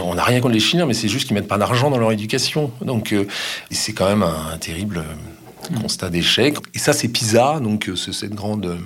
On 0.02 0.14
n'a 0.14 0.24
rien 0.24 0.40
contre 0.40 0.54
les 0.54 0.60
Chiliens, 0.60 0.84
mais 0.84 0.94
c'est 0.94 1.08
juste 1.08 1.26
qu'ils 1.26 1.34
mettent 1.34 1.48
pas 1.48 1.58
d'argent 1.58 1.90
dans 1.90 1.98
leur 1.98 2.12
éducation. 2.12 2.70
Donc 2.82 3.12
euh, 3.12 3.26
c'est 3.70 3.92
quand 3.92 4.08
même 4.08 4.22
un, 4.22 4.58
terrible 4.58 4.98
euh, 4.98 5.80
constat 5.80 6.10
d'échec. 6.10 6.56
Et 6.74 6.78
ça, 6.78 6.92
c'est 6.92 7.08
PISA, 7.08 7.60
donc 7.60 7.90
c'est 7.96 8.12
cette 8.12 8.34
grande 8.34 8.78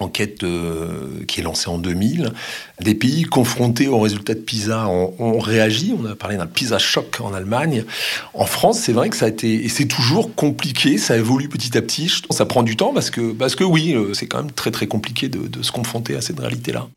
enquête 0.00 0.42
euh, 0.42 1.24
qui 1.28 1.40
est 1.40 1.42
lancée 1.42 1.68
en 1.68 1.78
2000. 1.78 2.32
Des 2.80 2.94
pays 2.94 3.24
confrontés 3.24 3.88
aux 3.88 4.00
résultats 4.00 4.34
de 4.34 4.40
PISA 4.40 4.88
ont, 4.88 5.38
réagi. 5.38 5.94
On 5.98 6.04
a 6.06 6.14
parlé 6.14 6.36
d'un 6.36 6.46
PISA 6.46 6.78
choc 6.78 7.20
en 7.20 7.34
Allemagne. 7.34 7.84
En 8.34 8.46
France, 8.46 8.80
c'est 8.80 8.92
vrai 8.92 9.10
que 9.10 9.16
ça 9.16 9.26
a 9.26 9.28
été, 9.28 9.64
et 9.64 9.68
c'est 9.68 9.86
toujours 9.86 10.34
compliqué, 10.34 10.98
ça 10.98 11.16
évolue 11.16 11.48
petit 11.48 11.76
à 11.76 11.82
petit. 11.82 12.10
Ça 12.30 12.46
prend 12.46 12.62
du 12.62 12.76
temps 12.76 12.92
parce 12.92 13.10
que, 13.10 13.32
parce 13.32 13.54
que 13.54 13.64
oui, 13.64 13.94
euh, 13.94 14.14
c'est 14.14 14.26
quand 14.26 14.38
même 14.38 14.52
très 14.52 14.70
très 14.70 14.86
compliqué 14.86 15.28
de, 15.28 15.62
se 15.62 15.72
confronter 15.72 16.16
à 16.16 16.20
cette 16.20 16.40
réalité-là. 16.40 16.88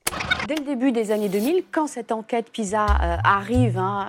Dès 0.48 0.56
le 0.56 0.64
début 0.64 0.92
des 0.92 1.12
années 1.12 1.30
2000, 1.30 1.64
quand 1.72 1.88
cette 1.88 2.12
enquête 2.12 2.46
PISA 2.52 2.86
euh, 2.86 3.18
arrive, 3.24 3.78
hein, 3.78 4.08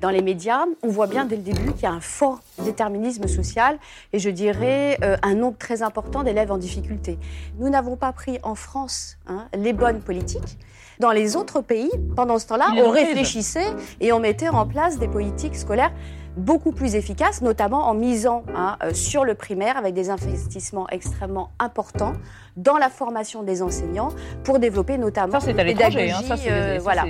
dans 0.00 0.10
les 0.10 0.22
médias, 0.22 0.64
on 0.82 0.88
voit 0.88 1.06
bien 1.06 1.24
dès 1.24 1.36
le 1.36 1.42
début 1.42 1.72
qu'il 1.72 1.84
y 1.84 1.86
a 1.86 1.92
un 1.92 2.00
fort 2.00 2.40
déterminisme 2.64 3.26
social 3.28 3.78
et 4.12 4.18
je 4.18 4.30
dirais 4.30 4.98
euh, 5.02 5.16
un 5.22 5.34
nombre 5.34 5.56
très 5.58 5.82
important 5.82 6.22
d'élèves 6.22 6.52
en 6.52 6.58
difficulté. 6.58 7.18
Nous 7.58 7.68
n'avons 7.68 7.96
pas 7.96 8.12
pris 8.12 8.38
en 8.42 8.54
France 8.54 9.16
hein, 9.26 9.48
les 9.56 9.72
bonnes 9.72 10.00
politiques. 10.00 10.58
Dans 10.98 11.12
les 11.12 11.36
autres 11.36 11.60
pays, 11.60 11.90
pendant 12.14 12.38
ce 12.38 12.46
temps-là, 12.46 12.68
on 12.76 12.90
réfléchissait 12.90 13.74
et 14.00 14.12
on 14.12 14.20
mettait 14.20 14.48
en 14.48 14.66
place 14.66 14.98
des 14.98 15.08
politiques 15.08 15.56
scolaires 15.56 15.92
beaucoup 16.36 16.72
plus 16.72 16.94
efficaces, 16.94 17.42
notamment 17.42 17.88
en 17.88 17.94
misant 17.94 18.44
hein, 18.54 18.76
euh, 18.82 18.92
sur 18.92 19.24
le 19.24 19.34
primaire 19.34 19.76
avec 19.76 19.94
des 19.94 20.10
investissements 20.10 20.88
extrêmement 20.90 21.50
importants 21.58 22.12
dans 22.56 22.76
la 22.76 22.90
formation 22.90 23.42
des 23.42 23.62
enseignants 23.62 24.10
pour 24.44 24.58
développer 24.58 24.98
notamment 24.98 25.40
ça, 25.40 25.46
c'est 25.46 25.58
à 25.58 25.64
l'étranger. 25.64 26.10
Hein, 26.10 26.20
euh, 26.48 26.78
voilà. 26.80 27.04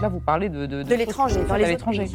Là, 0.00 0.08
vous 0.08 0.20
parlez 0.20 0.48
de, 0.48 0.66
de, 0.66 0.82
de, 0.82 0.94
l'étranger, 0.94 1.40
dans 1.48 1.56
les 1.56 1.70
étrangers. 1.70 2.10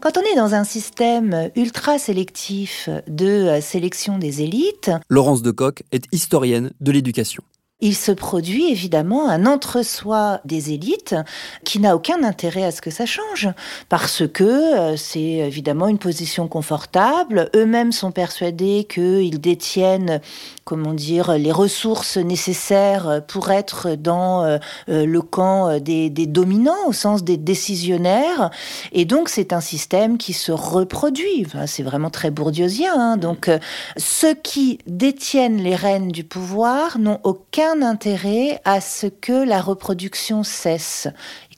Quand 0.00 0.18
on 0.18 0.22
est 0.22 0.34
dans 0.34 0.54
un 0.54 0.64
système 0.64 1.50
ultra 1.54 1.96
sélectif 1.96 2.88
de 3.06 3.26
euh, 3.26 3.60
sélection 3.60 4.18
des 4.18 4.42
élites, 4.42 4.90
Laurence 5.08 5.42
Decoq 5.42 5.84
est 5.92 6.06
historienne 6.10 6.72
de 6.80 6.90
l'éducation 6.90 7.44
il 7.82 7.96
se 7.96 8.12
produit 8.12 8.70
évidemment 8.70 9.28
un 9.28 9.44
entre-soi 9.44 10.40
des 10.44 10.72
élites 10.72 11.16
qui 11.64 11.80
n'a 11.80 11.96
aucun 11.96 12.22
intérêt 12.22 12.62
à 12.62 12.70
ce 12.70 12.80
que 12.80 12.92
ça 12.92 13.06
change, 13.06 13.48
parce 13.88 14.22
que 14.26 14.44
euh, 14.44 14.96
c'est 14.96 15.20
évidemment 15.20 15.88
une 15.88 15.98
position 15.98 16.46
confortable. 16.46 17.50
Eux-mêmes 17.56 17.90
sont 17.90 18.12
persuadés 18.12 18.86
qu'ils 18.88 19.40
détiennent, 19.40 20.20
comment 20.64 20.94
dire, 20.94 21.36
les 21.36 21.50
ressources 21.50 22.18
nécessaires 22.18 23.20
pour 23.26 23.50
être 23.50 23.96
dans 23.96 24.44
euh, 24.44 24.58
euh, 24.88 25.04
le 25.04 25.20
camp 25.20 25.80
des, 25.80 26.08
dominants, 26.08 26.86
au 26.86 26.92
sens 26.92 27.24
des 27.24 27.36
décisionnaires. 27.36 28.50
Et 28.92 29.04
donc 29.04 29.28
c'est 29.28 29.52
un 29.52 29.60
système 29.60 30.18
qui 30.18 30.34
se 30.34 30.52
reproduit. 30.52 31.46
c'est 31.66 31.82
vraiment 31.82 32.10
très 32.10 32.30
bourdieusien. 32.30 32.92
Hein. 32.96 33.16
Donc 33.16 33.50
ceux 33.96 34.34
qui 34.34 34.78
détiennent 34.86 35.60
les 35.60 35.74
rênes 35.74 36.12
du 36.12 36.22
pouvoir 36.22 37.00
n'ont 37.00 37.18
aucun 37.24 37.71
intérêt 37.80 38.60
à 38.64 38.80
ce 38.80 39.06
que 39.06 39.46
la 39.46 39.62
reproduction 39.62 40.42
cesse. 40.42 41.08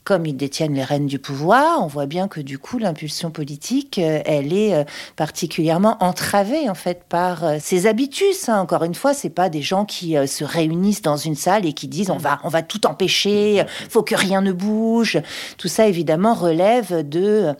Comme 0.04 0.26
ils 0.26 0.36
détiennent 0.36 0.74
les 0.74 0.84
rênes 0.84 1.06
du 1.06 1.18
pouvoir, 1.18 1.82
on 1.82 1.86
voit 1.86 2.04
bien 2.04 2.28
que 2.28 2.40
du 2.40 2.58
coup 2.58 2.76
l'impulsion 2.76 3.30
politique, 3.30 3.98
euh, 3.98 4.20
elle 4.26 4.52
est 4.52 4.74
euh, 4.74 4.84
particulièrement 5.16 5.96
entravée 6.00 6.68
en 6.68 6.74
fait 6.74 7.04
par 7.08 7.42
euh, 7.42 7.56
ces 7.58 7.86
habitus. 7.86 8.50
Hein. 8.50 8.60
Encore 8.60 8.84
une 8.84 8.94
fois, 8.94 9.14
c'est 9.14 9.30
pas 9.30 9.48
des 9.48 9.62
gens 9.62 9.86
qui 9.86 10.14
se 10.26 10.44
réunissent 10.44 11.00
dans 11.00 11.16
une 11.16 11.34
salle 11.34 11.64
et 11.64 11.72
qui 11.72 11.88
disent 11.88 12.10
on 12.10 12.18
va 12.18 12.38
on 12.44 12.50
va 12.50 12.60
tout 12.60 12.86
empêcher, 12.86 13.64
faut 13.88 14.02
que 14.02 14.14
rien 14.14 14.42
ne 14.42 14.52
bouge. 14.52 15.22
Tout 15.56 15.68
ça 15.68 15.88
évidemment 15.88 16.34
relève 16.34 17.08
de 17.08 17.54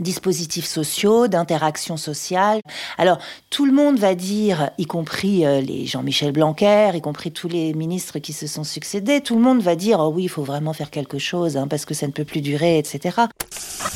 dispositifs 0.00 0.64
sociaux, 0.64 1.28
d'interaction 1.28 1.96
sociale. 1.96 2.60
Alors, 2.98 3.18
tout 3.50 3.66
le 3.66 3.72
monde 3.72 3.98
va 3.98 4.14
dire, 4.14 4.70
y 4.78 4.86
compris 4.86 5.46
euh, 5.46 5.60
les 5.60 5.86
Jean-Michel 5.86 6.32
Blanquer, 6.32 6.90
y 6.94 7.00
compris 7.00 7.32
tous 7.32 7.48
les 7.48 7.74
ministres 7.74 8.18
qui 8.18 8.32
se 8.32 8.46
sont 8.46 8.64
succédés, 8.64 9.20
tout 9.20 9.36
le 9.36 9.42
monde 9.42 9.60
va 9.60 9.76
dire, 9.76 10.00
oh 10.00 10.12
oui, 10.14 10.24
il 10.24 10.28
faut 10.28 10.44
vraiment 10.44 10.72
faire 10.72 10.90
quelque 10.90 11.18
chose, 11.18 11.56
hein, 11.56 11.68
parce 11.68 11.84
que 11.84 11.94
ça 11.94 12.06
ne 12.06 12.12
peut 12.12 12.24
plus 12.24 12.40
durer, 12.40 12.78
etc. 12.78 13.20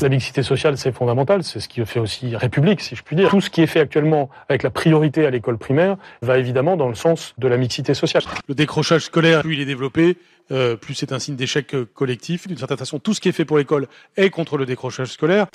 La 0.01 0.09
mixité 0.09 0.43
sociale, 0.43 0.77
c'est 0.77 0.91
fondamental, 0.91 1.43
c'est 1.43 1.59
ce 1.59 1.69
qui 1.69 1.85
fait 1.85 1.99
aussi 1.99 2.35
République, 2.35 2.81
si 2.81 2.95
je 2.95 3.03
puis 3.03 3.15
dire. 3.15 3.29
Tout 3.29 3.41
ce 3.41 3.49
qui 3.49 3.61
est 3.61 3.67
fait 3.67 3.79
actuellement 3.79 4.29
avec 4.49 4.63
la 4.63 4.69
priorité 4.69 5.25
à 5.25 5.29
l'école 5.29 5.57
primaire 5.57 5.97
va 6.21 6.37
évidemment 6.37 6.75
dans 6.75 6.89
le 6.89 6.95
sens 6.95 7.33
de 7.37 7.47
la 7.47 7.57
mixité 7.57 7.93
sociale. 7.93 8.23
Le 8.47 8.55
décrochage 8.55 9.03
scolaire, 9.03 9.41
plus 9.41 9.55
il 9.55 9.61
est 9.61 9.65
développé, 9.65 10.17
euh, 10.51 10.75
plus 10.75 10.93
c'est 10.93 11.11
un 11.11 11.19
signe 11.19 11.35
d'échec 11.35 11.73
euh, 11.73 11.85
collectif. 11.93 12.47
D'une 12.47 12.57
certaine 12.57 12.77
façon, 12.77 12.99
tout 12.99 13.13
ce 13.13 13.21
qui 13.21 13.29
est 13.29 13.31
fait 13.31 13.45
pour 13.45 13.57
l'école 13.57 13.87
est 14.17 14.29
contre 14.29 14.57
le 14.57 14.65
décrochage 14.65 15.09
scolaire 15.09 15.47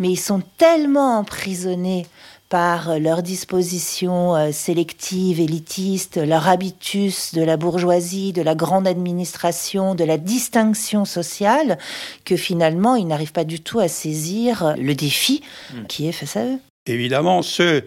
mais 0.00 0.08
ils 0.08 0.16
sont 0.16 0.42
tellement 0.58 1.18
emprisonnés 1.18 2.06
par 2.48 2.98
leur 2.98 3.22
disposition 3.22 4.34
euh, 4.34 4.50
sélective, 4.50 5.38
élitiste, 5.38 6.16
leur 6.16 6.48
habitus 6.48 7.32
de 7.32 7.42
la 7.42 7.56
bourgeoisie, 7.56 8.32
de 8.32 8.42
la 8.42 8.56
grande 8.56 8.88
administration, 8.88 9.94
de 9.94 10.02
la 10.02 10.18
distinction 10.18 11.04
sociale, 11.04 11.78
que 12.24 12.36
finalement 12.36 12.96
ils 12.96 13.06
n'arrivent 13.06 13.32
pas 13.32 13.44
du 13.44 13.60
tout 13.60 13.78
à 13.78 13.86
saisir 13.86 14.74
le 14.76 14.94
défi 14.94 15.42
hmm. 15.72 15.86
qui 15.86 16.08
est 16.08 16.12
face 16.12 16.36
à 16.36 16.44
eux. 16.44 16.58
Évidemment, 16.86 17.42
ceux 17.42 17.84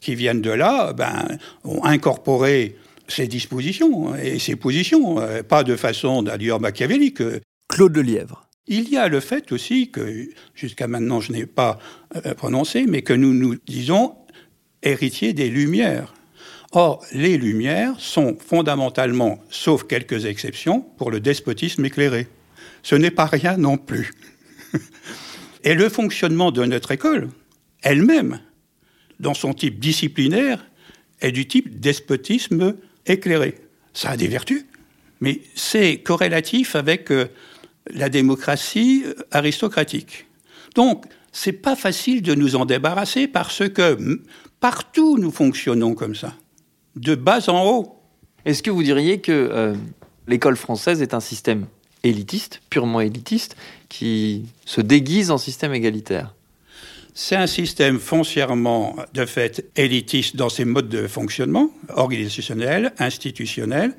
qui 0.00 0.14
viennent 0.14 0.40
de 0.40 0.50
là 0.50 0.94
ben, 0.94 1.36
ont 1.64 1.84
incorporé 1.84 2.76
ces 3.08 3.26
dispositions 3.26 4.14
et 4.16 4.38
ces 4.38 4.56
positions, 4.56 5.20
euh, 5.20 5.42
pas 5.42 5.62
de 5.62 5.76
façon 5.76 6.22
d'ailleurs 6.22 6.58
machiavélique. 6.58 7.22
Claude 7.68 7.96
Lelièvre. 7.96 8.45
Il 8.68 8.88
y 8.88 8.96
a 8.96 9.08
le 9.08 9.20
fait 9.20 9.52
aussi 9.52 9.90
que, 9.90 10.28
jusqu'à 10.54 10.88
maintenant 10.88 11.20
je 11.20 11.32
n'ai 11.32 11.46
pas 11.46 11.78
euh, 12.16 12.34
prononcé, 12.34 12.86
mais 12.86 13.02
que 13.02 13.12
nous 13.12 13.32
nous 13.32 13.56
disons 13.66 14.14
héritiers 14.82 15.32
des 15.32 15.48
Lumières. 15.48 16.14
Or, 16.72 17.04
les 17.12 17.38
Lumières 17.38 17.98
sont 17.98 18.36
fondamentalement, 18.44 19.38
sauf 19.50 19.84
quelques 19.84 20.26
exceptions, 20.26 20.80
pour 20.80 21.10
le 21.10 21.20
despotisme 21.20 21.84
éclairé. 21.84 22.26
Ce 22.82 22.94
n'est 22.94 23.10
pas 23.10 23.26
rien 23.26 23.56
non 23.56 23.78
plus. 23.78 24.12
Et 25.64 25.74
le 25.74 25.88
fonctionnement 25.88 26.50
de 26.50 26.64
notre 26.64 26.90
école, 26.92 27.28
elle-même, 27.82 28.40
dans 29.20 29.34
son 29.34 29.54
type 29.54 29.78
disciplinaire, 29.78 30.66
est 31.20 31.32
du 31.32 31.46
type 31.46 31.80
despotisme 31.80 32.76
éclairé. 33.06 33.54
Ça 33.94 34.10
a 34.10 34.16
des 34.16 34.28
vertus, 34.28 34.64
mais 35.20 35.40
c'est 35.54 35.98
corrélatif 35.98 36.76
avec 36.76 37.10
euh, 37.10 37.26
la 37.90 38.08
démocratie 38.08 39.04
euh, 39.06 39.14
aristocratique. 39.30 40.26
Donc, 40.74 41.04
c'est 41.32 41.52
pas 41.52 41.76
facile 41.76 42.22
de 42.22 42.34
nous 42.34 42.56
en 42.56 42.64
débarrasser 42.64 43.28
parce 43.28 43.68
que 43.68 44.20
partout 44.60 45.18
nous 45.18 45.30
fonctionnons 45.30 45.94
comme 45.94 46.14
ça, 46.14 46.34
de 46.96 47.14
bas 47.14 47.48
en 47.48 47.64
haut. 47.66 48.00
Est-ce 48.44 48.62
que 48.62 48.70
vous 48.70 48.82
diriez 48.82 49.20
que 49.20 49.32
euh, 49.32 49.74
l'école 50.28 50.56
française 50.56 51.02
est 51.02 51.14
un 51.14 51.20
système 51.20 51.66
élitiste, 52.04 52.62
purement 52.70 53.00
élitiste, 53.00 53.56
qui 53.88 54.46
se 54.64 54.80
déguise 54.80 55.30
en 55.30 55.38
système 55.38 55.74
égalitaire? 55.74 56.34
C'est 57.14 57.36
un 57.36 57.46
système 57.46 57.98
foncièrement, 57.98 58.96
de 59.14 59.24
fait, 59.24 59.70
élitiste 59.74 60.36
dans 60.36 60.50
ses 60.50 60.66
modes 60.66 60.88
de 60.88 61.06
fonctionnement, 61.06 61.70
organisationnel, 61.88 62.92
institutionnel, 62.98 63.94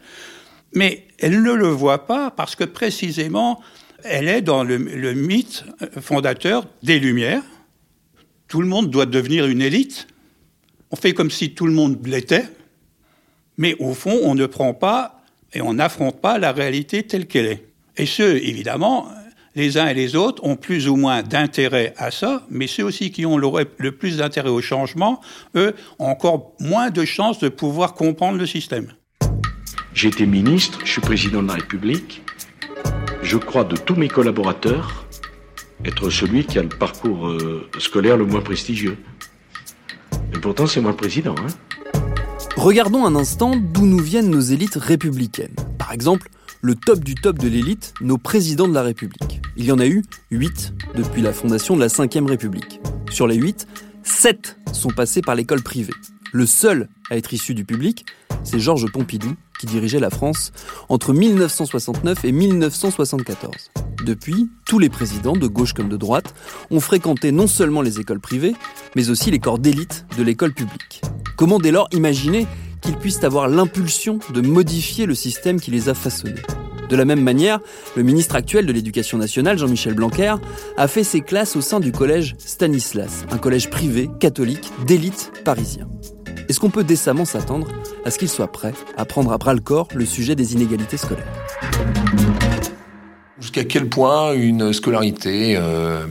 mais 0.74 1.08
elle 1.20 1.42
ne 1.42 1.54
le 1.54 1.68
voit 1.68 2.06
pas 2.06 2.32
parce 2.32 2.56
que 2.56 2.64
précisément, 2.64 3.62
elle 4.04 4.28
est 4.28 4.42
dans 4.42 4.64
le, 4.64 4.78
mythe 4.78 5.64
fondateur 6.02 6.66
des 6.84 7.00
Lumières. 7.00 7.44
Tout 8.48 8.62
le 8.62 8.68
monde 8.68 8.90
doit 8.90 9.06
devenir 9.06 9.46
une 9.48 9.62
élite. 9.62 10.08
On 10.92 10.96
fait 10.96 11.14
comme 11.14 11.32
si 11.32 11.54
tout 11.54 11.66
le 11.66 11.74
monde 11.74 12.06
l'était, 12.06 12.46
mais 13.58 13.76
au 13.80 13.94
fond, 13.94 14.20
on 14.24 14.36
ne 14.36 14.46
prend 14.46 14.74
pas 14.74 15.22
et 15.54 15.62
on 15.62 15.74
n'affronte 15.74 16.22
pas 16.22 16.38
la 16.38 16.52
réalité 16.52 17.04
telle 17.04 17.28
qu'elle 17.28 17.46
est. 17.46 17.66
Et 17.98 18.06
ceux, 18.06 18.38
évidemment, 18.38 19.10
les 19.56 19.78
uns 19.80 19.88
et 19.88 19.94
les 19.96 20.16
autres 20.16 20.44
ont 20.46 20.56
plus 20.56 20.88
ou 20.88 20.96
moins 20.96 21.24
d'intérêt 21.24 21.94
à 21.98 22.12
ça, 22.12 22.44
mais 22.50 22.68
ceux 22.68 22.84
aussi 22.84 23.12
qui 23.12 23.26
ont 23.26 23.38
le, 23.38 23.92
plus 23.92 24.18
d'intérêt 24.18 24.50
au 24.50 24.62
changement, 24.62 25.20
eux, 25.56 25.74
ont 25.98 26.06
encore 26.06 26.54
moins 26.60 26.92
de 26.92 27.04
chances 27.06 27.40
de 27.40 27.50
pouvoir 27.50 27.96
comprendre 27.96 28.38
le 28.38 28.46
système. 28.46 28.94
J'ai 29.98 30.10
été 30.10 30.28
ministre, 30.28 30.82
je 30.86 30.92
suis 30.92 31.02
président 31.02 31.42
de 31.42 31.48
la 31.48 31.56
République. 31.56 32.22
Je 33.24 33.36
crois 33.36 33.64
de 33.64 33.76
tous 33.76 33.96
mes 33.96 34.08
collaborateurs 34.08 35.08
être 35.84 36.12
celui 36.12 36.46
qui 36.46 36.60
a 36.60 36.62
le 36.62 36.70
parcours 36.70 37.30
euh, 37.30 37.68
scolaire 37.80 38.16
le 38.16 38.28
moins 38.28 38.42
prestigieux. 38.42 38.96
Et 40.36 40.38
pourtant, 40.38 40.68
c'est 40.68 40.82
moi 40.82 40.92
le 40.92 40.98
président. 40.98 41.34
Hein 41.40 41.48
Regardons 42.58 43.08
un 43.08 43.16
instant 43.16 43.56
d'où 43.56 43.88
nous 43.88 43.98
viennent 43.98 44.30
nos 44.30 44.40
élites 44.40 44.76
républicaines. 44.76 45.56
Par 45.80 45.92
exemple, 45.92 46.30
le 46.62 46.76
top 46.76 47.00
du 47.00 47.16
top 47.16 47.40
de 47.40 47.48
l'élite, 47.48 47.96
nos 48.00 48.20
présidents 48.20 48.68
de 48.68 48.76
la 48.76 48.84
République. 48.84 49.42
Il 49.56 49.66
y 49.66 49.72
en 49.72 49.80
a 49.80 49.88
eu 49.88 50.04
8 50.30 50.76
depuis 50.94 51.24
la 51.24 51.34
fondation 51.34 51.76
de 51.76 51.82
la 51.82 51.88
Ve 51.88 52.28
République. 52.28 52.82
Sur 53.10 53.26
les 53.26 53.36
8, 53.36 53.68
7 54.04 54.60
sont 54.74 54.92
passés 54.92 55.22
par 55.22 55.34
l'école 55.34 55.64
privée. 55.64 55.96
Le 56.38 56.46
seul 56.46 56.88
à 57.10 57.18
être 57.18 57.34
issu 57.34 57.56
du 57.56 57.66
public, 57.66 58.06
c'est 58.44 58.60
Georges 58.60 58.92
Pompidou, 58.92 59.34
qui 59.60 59.66
dirigeait 59.66 60.00
la 60.00 60.12
France 60.12 60.52
entre 60.88 61.12
1969 61.12 62.26
et 62.26 62.32
1974. 62.32 63.72
Depuis, 64.06 64.48
tous 64.64 64.78
les 64.78 64.90
présidents, 64.90 65.36
de 65.36 65.48
gauche 65.48 65.74
comme 65.74 65.90
de 65.90 65.98
droite, 65.98 66.36
ont 66.70 66.80
fréquenté 66.80 67.32
non 67.32 67.48
seulement 67.48 67.82
les 67.82 68.00
écoles 68.00 68.20
privées, 68.20 68.54
mais 68.96 69.10
aussi 69.10 69.32
les 69.32 69.40
corps 69.40 69.58
d'élite 69.58 70.06
de 70.16 70.22
l'école 70.22 70.54
publique. 70.54 71.02
Comment 71.38 71.58
dès 71.58 71.72
lors 71.72 71.88
imaginer 71.92 72.46
qu'ils 72.82 72.98
puissent 72.98 73.24
avoir 73.24 73.48
l'impulsion 73.48 74.20
de 74.32 74.42
modifier 74.42 75.08
le 75.08 75.16
système 75.16 75.60
qui 75.60 75.72
les 75.72 75.90
a 75.90 75.96
façonnés? 75.96 76.44
De 76.88 76.96
la 76.96 77.06
même 77.06 77.24
manière, 77.24 77.62
le 77.96 78.04
ministre 78.04 78.36
actuel 78.36 78.68
de 78.68 78.72
l'Éducation 78.72 79.18
nationale, 79.18 79.58
Jean-Michel 79.58 79.96
Blanquer, 79.96 80.36
a 80.78 80.88
fait 80.88 81.04
ses 81.04 81.22
classes 81.22 81.56
au 81.56 81.62
sein 81.62 81.80
du 81.80 81.92
collège 81.92 82.36
Stanislas, 82.38 83.26
un 83.32 83.40
collège 83.40 83.72
privé, 83.72 84.08
catholique, 84.20 84.72
d'élite 84.86 85.32
parisien. 85.44 85.88
Est-ce 86.50 86.62
qu'on 86.62 86.70
peut 86.70 86.86
décemment 86.86 87.26
s'attendre 87.26 87.68
à 88.06 88.12
ce 88.12 88.18
qu'il 88.18 88.30
soit 88.30 88.50
prêt 88.50 88.74
à 88.96 89.04
prendre 89.04 89.34
à 89.34 89.38
bras 89.38 89.54
le 89.54 89.60
corps 89.60 89.90
le 89.94 90.06
sujet 90.06 90.34
des 90.34 90.54
inégalités 90.54 90.96
scolaires? 90.96 91.28
Jusqu'à 93.40 93.66
quel 93.66 93.90
point 93.90 94.34
une 94.34 94.72
scolarité 94.72 95.56
euh, 95.58 96.08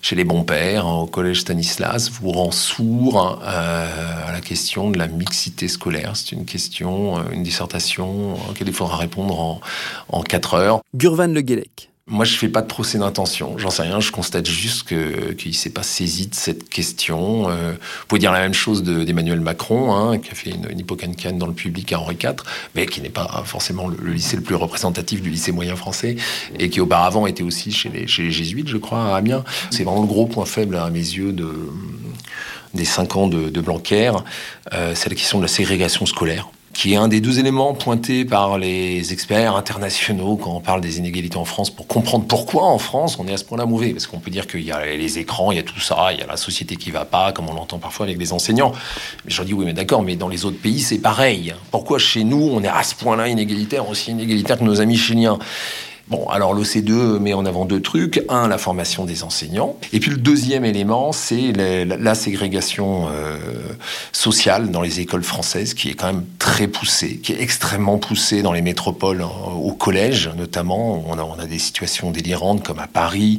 chez 0.00 0.16
les 0.16 0.24
bons 0.24 0.42
pères, 0.42 0.86
au 0.86 1.06
collège 1.06 1.42
Stanislas, 1.42 2.10
vous 2.10 2.30
rend 2.30 2.50
sourd 2.50 3.40
euh, 3.42 4.28
à 4.28 4.32
la 4.32 4.40
question 4.40 4.90
de 4.90 4.98
la 4.98 5.06
mixité 5.06 5.68
scolaire? 5.68 6.16
C'est 6.16 6.32
une 6.32 6.46
question, 6.46 7.18
euh, 7.18 7.22
une 7.32 7.42
dissertation 7.42 8.34
auquel 8.50 8.68
il 8.68 8.74
faudra 8.74 8.96
répondre 8.96 9.38
en, 9.38 9.60
en 10.08 10.22
4 10.22 10.54
heures. 10.54 10.80
Gurvan 10.94 11.28
Le 11.28 11.42
Guélec. 11.42 11.90
Moi, 12.06 12.26
je 12.26 12.36
fais 12.36 12.50
pas 12.50 12.60
de 12.60 12.66
procès 12.66 12.98
d'intention. 12.98 13.56
J'en 13.56 13.70
sais 13.70 13.80
rien. 13.80 13.98
Je 13.98 14.12
constate 14.12 14.46
juste 14.46 14.86
qu'il 14.86 15.54
s'est 15.54 15.70
pas 15.70 15.82
saisi 15.82 16.26
de 16.26 16.34
cette 16.34 16.68
question. 16.68 17.48
Euh, 17.48 17.72
vous 17.72 18.06
pouvez 18.08 18.18
dire 18.18 18.30
la 18.30 18.40
même 18.40 18.52
chose 18.52 18.82
d'Emmanuel 18.82 19.40
Macron, 19.40 19.94
hein, 19.94 20.18
qui 20.18 20.30
a 20.30 20.34
fait 20.34 20.50
une, 20.50 20.68
une 20.70 21.38
dans 21.38 21.46
le 21.46 21.54
public 21.54 21.94
à 21.94 22.00
Henri 22.00 22.18
IV, 22.22 22.34
mais 22.74 22.84
qui 22.84 23.00
n'est 23.00 23.08
pas 23.08 23.42
forcément 23.46 23.88
le, 23.88 24.12
lycée 24.12 24.36
le 24.36 24.42
plus 24.42 24.54
représentatif 24.54 25.22
du 25.22 25.30
lycée 25.30 25.50
moyen 25.50 25.76
français, 25.76 26.16
et 26.58 26.68
qui 26.68 26.82
auparavant 26.82 27.26
était 27.26 27.42
aussi 27.42 27.72
chez 27.72 27.88
les, 27.88 28.06
chez 28.06 28.24
les 28.24 28.30
jésuites, 28.30 28.68
je 28.68 28.76
crois, 28.76 29.14
à 29.14 29.16
Amiens. 29.16 29.42
C'est 29.70 29.84
vraiment 29.84 30.02
le 30.02 30.06
gros 30.06 30.26
point 30.26 30.44
faible 30.44 30.76
à 30.76 30.90
mes 30.90 30.98
yeux 30.98 31.32
de 31.32 31.70
des 32.74 32.84
cinq 32.84 33.16
ans 33.16 33.28
de, 33.28 33.48
de 33.48 33.60
Blanquer. 33.62 34.12
Euh, 34.74 34.92
c'est 34.94 35.08
la 35.08 35.14
question 35.16 35.38
de 35.38 35.44
la 35.44 35.48
ségrégation 35.48 36.04
scolaire 36.04 36.48
qui 36.74 36.92
est 36.92 36.96
un 36.96 37.08
des 37.08 37.20
deux 37.20 37.38
éléments 37.38 37.72
pointés 37.72 38.24
par 38.24 38.58
les 38.58 39.12
experts 39.12 39.56
internationaux 39.56 40.36
quand 40.36 40.50
on 40.50 40.60
parle 40.60 40.80
des 40.80 40.98
inégalités 40.98 41.36
en 41.36 41.44
France 41.44 41.70
pour 41.70 41.86
comprendre 41.86 42.26
pourquoi 42.26 42.64
en 42.64 42.78
France 42.78 43.16
on 43.18 43.26
est 43.26 43.32
à 43.32 43.36
ce 43.36 43.44
point-là 43.44 43.64
mauvais. 43.64 43.90
Parce 43.90 44.06
qu'on 44.06 44.18
peut 44.18 44.30
dire 44.30 44.46
qu'il 44.46 44.62
y 44.62 44.72
a 44.72 44.84
les 44.84 45.18
écrans, 45.18 45.52
il 45.52 45.56
y 45.56 45.60
a 45.60 45.62
tout 45.62 45.80
ça, 45.80 46.08
il 46.12 46.18
y 46.18 46.22
a 46.22 46.26
la 46.26 46.36
société 46.36 46.76
qui 46.76 46.90
va 46.90 47.04
pas, 47.04 47.32
comme 47.32 47.48
on 47.48 47.54
l'entend 47.54 47.78
parfois 47.78 48.06
avec 48.06 48.18
des 48.18 48.32
enseignants. 48.32 48.72
Mais 49.24 49.30
je 49.30 49.36
leur 49.36 49.46
dis 49.46 49.54
oui, 49.54 49.64
mais 49.64 49.72
d'accord, 49.72 50.02
mais 50.02 50.16
dans 50.16 50.28
les 50.28 50.44
autres 50.44 50.60
pays 50.60 50.80
c'est 50.80 50.98
pareil. 50.98 51.54
Pourquoi 51.70 51.98
chez 51.98 52.24
nous 52.24 52.50
on 52.52 52.62
est 52.62 52.68
à 52.68 52.82
ce 52.82 52.94
point-là 52.96 53.28
inégalitaire, 53.28 53.88
aussi 53.88 54.10
inégalitaire 54.10 54.58
que 54.58 54.64
nos 54.64 54.80
amis 54.80 54.96
chiliens? 54.96 55.38
Bon, 56.08 56.26
alors 56.28 56.52
l'OCDE 56.52 57.18
met 57.18 57.32
en 57.32 57.46
avant 57.46 57.64
deux 57.64 57.80
trucs. 57.80 58.22
Un, 58.28 58.46
la 58.46 58.58
formation 58.58 59.06
des 59.06 59.22
enseignants. 59.22 59.76
Et 59.94 60.00
puis 60.00 60.10
le 60.10 60.18
deuxième 60.18 60.66
élément, 60.66 61.12
c'est 61.12 61.52
la, 61.52 62.14
ségrégation 62.14 63.08
euh, 63.10 63.38
sociale 64.12 64.70
dans 64.70 64.82
les 64.82 65.00
écoles 65.00 65.22
françaises, 65.22 65.72
qui 65.72 65.88
est 65.88 65.94
quand 65.94 66.06
même 66.06 66.24
très 66.38 66.68
poussée, 66.68 67.16
qui 67.16 67.32
est 67.32 67.40
extrêmement 67.40 67.96
poussée 67.96 68.42
dans 68.42 68.52
les 68.52 68.60
métropoles, 68.60 69.22
hein, 69.22 69.30
au 69.56 69.72
collège 69.72 70.30
notamment. 70.36 71.02
On 71.08 71.18
a, 71.18 71.22
on 71.22 71.38
a 71.38 71.46
des 71.46 71.58
situations 71.58 72.10
délirantes 72.10 72.62
comme 72.62 72.80
à 72.80 72.86
Paris, 72.86 73.38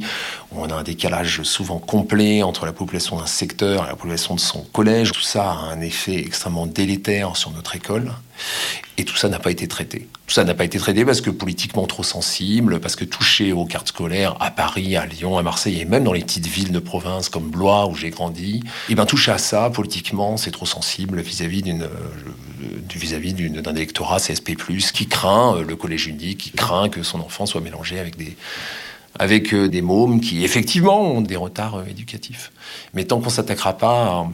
où 0.52 0.60
on 0.60 0.68
a 0.68 0.74
un 0.74 0.82
décalage 0.82 1.42
souvent 1.42 1.78
complet 1.78 2.42
entre 2.42 2.66
la 2.66 2.72
population 2.72 3.16
d'un 3.16 3.26
secteur 3.26 3.84
et 3.84 3.88
la 3.88 3.94
population 3.94 4.34
de 4.34 4.40
son 4.40 4.62
collège. 4.72 5.12
Tout 5.12 5.20
ça 5.20 5.50
a 5.50 5.72
un 5.72 5.80
effet 5.80 6.16
extrêmement 6.16 6.66
délétère 6.66 7.36
sur 7.36 7.52
notre 7.52 7.76
école. 7.76 8.12
Et 8.98 9.04
tout 9.04 9.16
ça 9.16 9.28
n'a 9.28 9.38
pas 9.38 9.50
été 9.50 9.68
traité. 9.68 10.08
Tout 10.26 10.34
ça 10.34 10.44
n'a 10.44 10.54
pas 10.54 10.64
été 10.64 10.78
traité 10.78 11.04
parce 11.04 11.20
que 11.20 11.28
politiquement 11.28 11.86
trop 11.86 12.02
sensible, 12.02 12.80
parce 12.80 12.96
que 12.96 13.04
touché 13.04 13.52
aux 13.52 13.66
cartes 13.66 13.88
scolaires 13.88 14.36
à 14.40 14.50
Paris, 14.50 14.96
à 14.96 15.04
Lyon, 15.04 15.36
à 15.36 15.42
Marseille 15.42 15.80
et 15.80 15.84
même 15.84 16.04
dans 16.04 16.14
les 16.14 16.22
petites 16.22 16.46
villes 16.46 16.72
de 16.72 16.78
province 16.78 17.28
comme 17.28 17.50
Blois 17.50 17.86
où 17.88 17.94
j'ai 17.94 18.10
grandi, 18.10 18.56
et 18.56 18.62
eh 18.90 18.94
bien 18.94 19.04
touché 19.04 19.30
à 19.32 19.38
ça 19.38 19.68
politiquement, 19.68 20.38
c'est 20.38 20.50
trop 20.50 20.66
sensible 20.66 21.20
vis-à-vis 21.20 21.62
d'une 21.62 21.82
euh, 21.82 22.88
vis-à-vis 22.94 23.34
d'un 23.34 23.74
électorat 23.74 24.18
CSP+ 24.18 24.56
qui 24.94 25.06
craint 25.06 25.56
euh, 25.56 25.62
le 25.62 25.76
collège 25.76 26.06
unique, 26.06 26.38
qui 26.38 26.50
craint 26.52 26.88
que 26.88 27.02
son 27.02 27.20
enfant 27.20 27.44
soit 27.44 27.60
mélangé 27.60 27.98
avec 27.98 28.16
des 28.16 28.34
avec 29.18 29.52
euh, 29.52 29.68
des 29.68 29.82
mômes 29.82 30.20
qui 30.20 30.42
effectivement 30.42 31.02
ont 31.02 31.20
des 31.20 31.36
retards 31.36 31.84
éducatifs. 31.88 32.50
Mais 32.94 33.04
tant 33.04 33.20
qu'on 33.20 33.30
s'attaquera 33.30 33.76
pas 33.76 34.26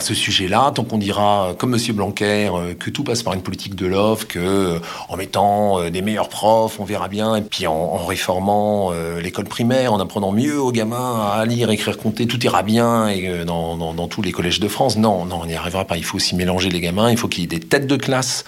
ce 0.00 0.14
sujet-là, 0.14 0.70
tant 0.74 0.84
qu'on 0.84 0.98
dira, 0.98 1.54
comme 1.58 1.70
Monsieur 1.70 1.94
Blanquer, 1.94 2.50
euh, 2.52 2.74
que 2.74 2.90
tout 2.90 3.04
passe 3.04 3.22
par 3.22 3.32
une 3.32 3.42
politique 3.42 3.74
de 3.74 3.86
l'offre, 3.86 4.26
que 4.26 4.38
euh, 4.38 4.78
en 5.08 5.16
mettant 5.16 5.80
euh, 5.80 5.90
des 5.90 6.02
meilleurs 6.02 6.28
profs, 6.28 6.78
on 6.78 6.84
verra 6.84 7.08
bien, 7.08 7.36
et 7.36 7.42
puis 7.42 7.66
en, 7.66 7.96
réformant 8.04 8.92
l'école 9.20 9.46
primaire, 9.46 9.92
en 9.92 10.00
apprenant 10.00 10.32
mieux 10.32 10.60
aux 10.60 10.72
gamins 10.72 11.28
à 11.32 11.44
lire, 11.44 11.70
écrire, 11.70 11.98
compter, 11.98 12.26
tout 12.26 12.42
ira 12.44 12.62
bien 12.62 13.08
et 13.08 13.44
dans, 13.44 13.76
dans, 13.76 13.92
dans 13.92 14.08
tous 14.08 14.22
les 14.22 14.32
collèges 14.32 14.60
de 14.60 14.68
France. 14.68 14.96
Non, 14.96 15.24
non, 15.24 15.40
on 15.42 15.46
n'y 15.46 15.54
arrivera 15.54 15.84
pas. 15.84 15.96
Il 15.96 16.04
faut 16.04 16.16
aussi 16.16 16.34
mélanger 16.36 16.70
les 16.70 16.80
gamins. 16.80 17.10
Il 17.10 17.18
faut 17.18 17.28
qu'il 17.28 17.42
y 17.42 17.44
ait 17.44 17.58
des 17.58 17.60
têtes 17.60 17.86
de 17.86 17.96
classe 17.96 18.44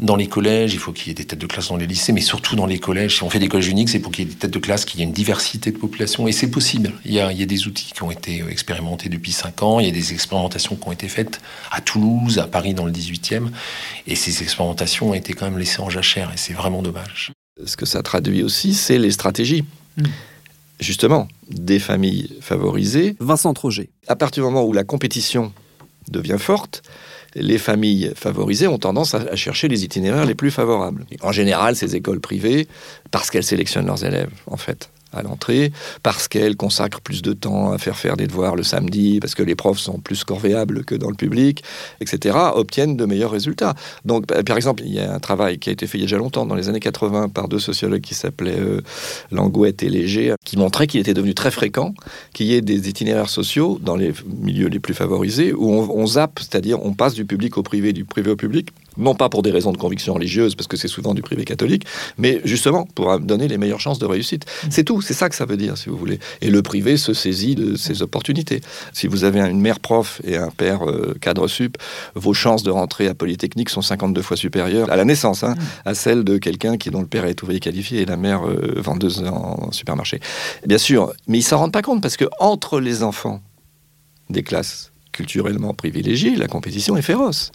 dans 0.00 0.16
les 0.16 0.26
collèges, 0.26 0.74
il 0.74 0.80
faut 0.80 0.92
qu'il 0.92 1.08
y 1.08 1.10
ait 1.12 1.14
des 1.14 1.24
têtes 1.24 1.38
de 1.38 1.46
classe 1.46 1.68
dans 1.68 1.76
les 1.76 1.86
lycées, 1.86 2.12
mais 2.12 2.20
surtout 2.20 2.56
dans 2.56 2.66
les 2.66 2.78
collèges. 2.78 3.16
Si 3.16 3.22
on 3.22 3.30
fait 3.30 3.38
des 3.38 3.48
collèges 3.48 3.68
uniques, 3.68 3.88
c'est 3.88 4.00
pour 4.00 4.10
qu'il 4.10 4.24
y 4.24 4.28
ait 4.28 4.30
des 4.30 4.36
têtes 4.36 4.50
de 4.50 4.58
classe, 4.58 4.84
qu'il 4.84 4.98
y 4.98 5.02
ait 5.02 5.06
une 5.06 5.12
diversité 5.12 5.70
de 5.70 5.78
population. 5.78 6.26
Et 6.26 6.32
c'est 6.32 6.50
possible. 6.50 6.92
Il 7.04 7.12
y, 7.12 7.20
a, 7.20 7.30
il 7.30 7.38
y, 7.38 7.42
a, 7.42 7.46
des 7.46 7.68
outils 7.68 7.92
qui 7.92 8.02
ont 8.02 8.10
été 8.10 8.42
euh, 8.42 8.48
expérimentés 8.48 9.08
depuis 9.08 9.30
5 9.30 9.62
ans. 9.62 9.78
Il 9.78 9.86
y 9.86 9.88
a 9.88 9.92
des 9.92 10.12
expérimentations 10.12 10.74
qui 10.74 10.88
ont 10.88 10.92
été 10.92 11.08
faites 11.08 11.40
à 11.70 11.80
Toulouse, 11.80 12.38
à 12.38 12.48
Paris 12.48 12.74
dans 12.74 12.86
le 12.86 12.92
18e. 12.92 13.48
Et 14.08 14.16
ces 14.16 14.42
expérimentations 14.42 15.10
ont 15.10 15.14
été 15.14 15.32
quand 15.32 15.44
même 15.44 15.58
laissées 15.58 15.80
en 15.80 15.90
jachère. 15.90 16.30
Et 16.34 16.36
c'est 16.38 16.54
vraiment 16.54 16.82
dommage. 16.82 17.32
Ce 17.64 17.76
que 17.76 17.86
ça 17.86 18.02
traduit 18.02 18.42
aussi, 18.42 18.74
c'est 18.74 18.98
les 18.98 19.12
stratégies. 19.12 19.64
Mmh. 19.96 20.04
Justement, 20.80 21.28
des 21.48 21.78
familles 21.78 22.36
favorisées. 22.40 23.14
Vincent 23.20 23.54
Troget. 23.54 23.90
À 24.08 24.16
partir 24.16 24.42
du 24.42 24.50
moment 24.50 24.64
où 24.64 24.72
la 24.72 24.82
compétition 24.82 25.52
devient 26.10 26.36
forte, 26.38 26.82
les 27.34 27.58
familles 27.58 28.12
favorisées 28.14 28.66
ont 28.66 28.78
tendance 28.78 29.14
à, 29.14 29.36
chercher 29.36 29.68
les 29.68 29.84
itinéraires 29.84 30.26
les 30.26 30.34
plus 30.34 30.50
favorables. 30.50 31.04
En 31.22 31.32
général, 31.32 31.76
ces 31.76 31.96
écoles 31.96 32.20
privées, 32.20 32.68
parce 33.10 33.30
qu'elles 33.30 33.44
sélectionnent 33.44 33.86
leurs 33.86 34.04
élèves, 34.04 34.30
en 34.46 34.56
fait, 34.56 34.90
à 35.14 35.22
l'entrée, 35.22 35.72
parce 36.02 36.28
qu'elles 36.28 36.56
consacrent 36.56 37.00
plus 37.00 37.22
de 37.22 37.32
temps 37.32 37.72
à 37.72 37.78
faire 37.78 37.96
faire 37.96 38.16
des 38.16 38.26
devoirs 38.26 38.56
le 38.56 38.62
samedi, 38.62 39.20
parce 39.20 39.34
que 39.34 39.42
les 39.42 39.54
profs 39.54 39.78
sont 39.78 39.98
plus 39.98 40.24
corvéables 40.24 40.84
que 40.84 40.94
dans 40.94 41.08
le 41.08 41.16
public, 41.16 41.62
etc., 42.00 42.36
obtiennent 42.54 42.96
de 42.96 43.04
meilleurs 43.04 43.30
résultats. 43.30 43.74
Donc, 44.04 44.26
bah, 44.26 44.42
par 44.42 44.56
exemple, 44.56 44.82
il 44.84 44.92
y 44.92 45.00
a 45.00 45.12
un 45.12 45.20
travail 45.20 45.58
qui 45.58 45.70
a 45.70 45.72
été 45.72 45.86
fait 45.86 45.98
il 45.98 46.02
y 46.02 46.04
a 46.04 46.06
déjà 46.06 46.18
longtemps, 46.18 46.46
dans 46.46 46.54
les 46.54 46.68
années 46.68 46.80
80, 46.80 47.28
par 47.28 47.48
deux 47.48 47.58
sociologues 47.58 48.02
qui 48.02 48.14
s'appelaient 48.14 48.58
euh, 48.58 48.80
Langouette 49.30 49.82
et 49.82 49.88
Léger, 49.88 50.34
qui 50.44 50.56
montrait 50.56 50.86
qu'il 50.86 51.00
était 51.00 51.14
devenu 51.14 51.34
très 51.34 51.50
fréquent 51.50 51.94
qu'il 52.32 52.46
y 52.46 52.54
ait 52.54 52.60
des 52.60 52.88
itinéraires 52.88 53.28
sociaux 53.28 53.78
dans 53.80 53.96
les 53.96 54.12
milieux 54.26 54.68
les 54.68 54.80
plus 54.80 54.94
favorisés 54.94 55.52
où 55.52 55.70
on 55.70 56.06
zappe, 56.06 56.40
c'est-à-dire 56.40 56.84
on 56.84 56.92
passe 56.94 57.14
du 57.14 57.24
public 57.24 57.56
au 57.58 57.62
privé, 57.62 57.92
du 57.92 58.04
privé 58.04 58.30
au 58.30 58.36
public, 58.36 58.70
non 58.96 59.14
pas 59.14 59.28
pour 59.28 59.42
des 59.42 59.50
raisons 59.50 59.72
de 59.72 59.76
conviction 59.76 60.14
religieuse, 60.14 60.54
parce 60.54 60.66
que 60.66 60.76
c'est 60.76 60.88
souvent 60.88 61.14
du 61.14 61.22
privé 61.22 61.44
catholique, 61.44 61.84
mais 62.18 62.40
justement 62.44 62.86
pour 62.94 63.18
donner 63.20 63.48
les 63.48 63.58
meilleures 63.58 63.80
chances 63.80 63.98
de 63.98 64.06
réussite. 64.06 64.46
C'est 64.70 64.84
tout, 64.84 65.00
c'est 65.00 65.14
ça 65.14 65.28
que 65.28 65.34
ça 65.34 65.44
veut 65.44 65.56
dire, 65.56 65.76
si 65.76 65.88
vous 65.88 65.96
voulez. 65.96 66.18
Et 66.40 66.50
le 66.50 66.62
privé 66.62 66.96
se 66.96 67.14
saisit 67.14 67.54
de 67.54 67.76
ces 67.76 68.02
opportunités. 68.02 68.60
Si 68.92 69.06
vous 69.06 69.24
avez 69.24 69.40
une 69.40 69.60
mère 69.60 69.80
prof 69.80 70.20
et 70.24 70.36
un 70.36 70.50
père 70.50 70.88
euh, 70.88 71.14
cadre 71.20 71.48
sup, 71.48 71.76
vos 72.14 72.34
chances 72.34 72.62
de 72.62 72.70
rentrer 72.70 73.08
à 73.08 73.14
Polytechnique 73.14 73.70
sont 73.70 73.82
52 73.82 74.22
fois 74.22 74.36
supérieures 74.36 74.90
à 74.90 74.96
la 74.96 75.04
naissance, 75.04 75.44
hein, 75.44 75.54
à 75.84 75.94
celles 75.94 76.24
de 76.24 76.38
quelqu'un 76.38 76.76
qui 76.76 76.90
dont 76.90 77.00
le 77.00 77.06
père 77.06 77.24
est 77.26 77.42
ouvrier 77.42 77.60
qualifié 77.60 78.02
et 78.02 78.06
la 78.06 78.16
mère 78.16 78.46
euh, 78.46 78.74
vendeuse 78.76 79.24
en 79.24 79.72
supermarché. 79.72 80.20
Bien 80.66 80.78
sûr, 80.78 81.12
mais 81.28 81.38
ils 81.38 81.42
s'en 81.42 81.58
rendent 81.58 81.72
pas 81.72 81.82
compte 81.82 82.02
parce 82.02 82.16
que 82.16 82.26
entre 82.38 82.80
les 82.80 83.02
enfants 83.02 83.40
des 84.30 84.42
classes 84.42 84.93
culturellement 85.14 85.72
privilégiés, 85.72 86.34
la 86.36 86.48
compétition 86.48 86.96
est 86.96 87.02
féroce. 87.02 87.52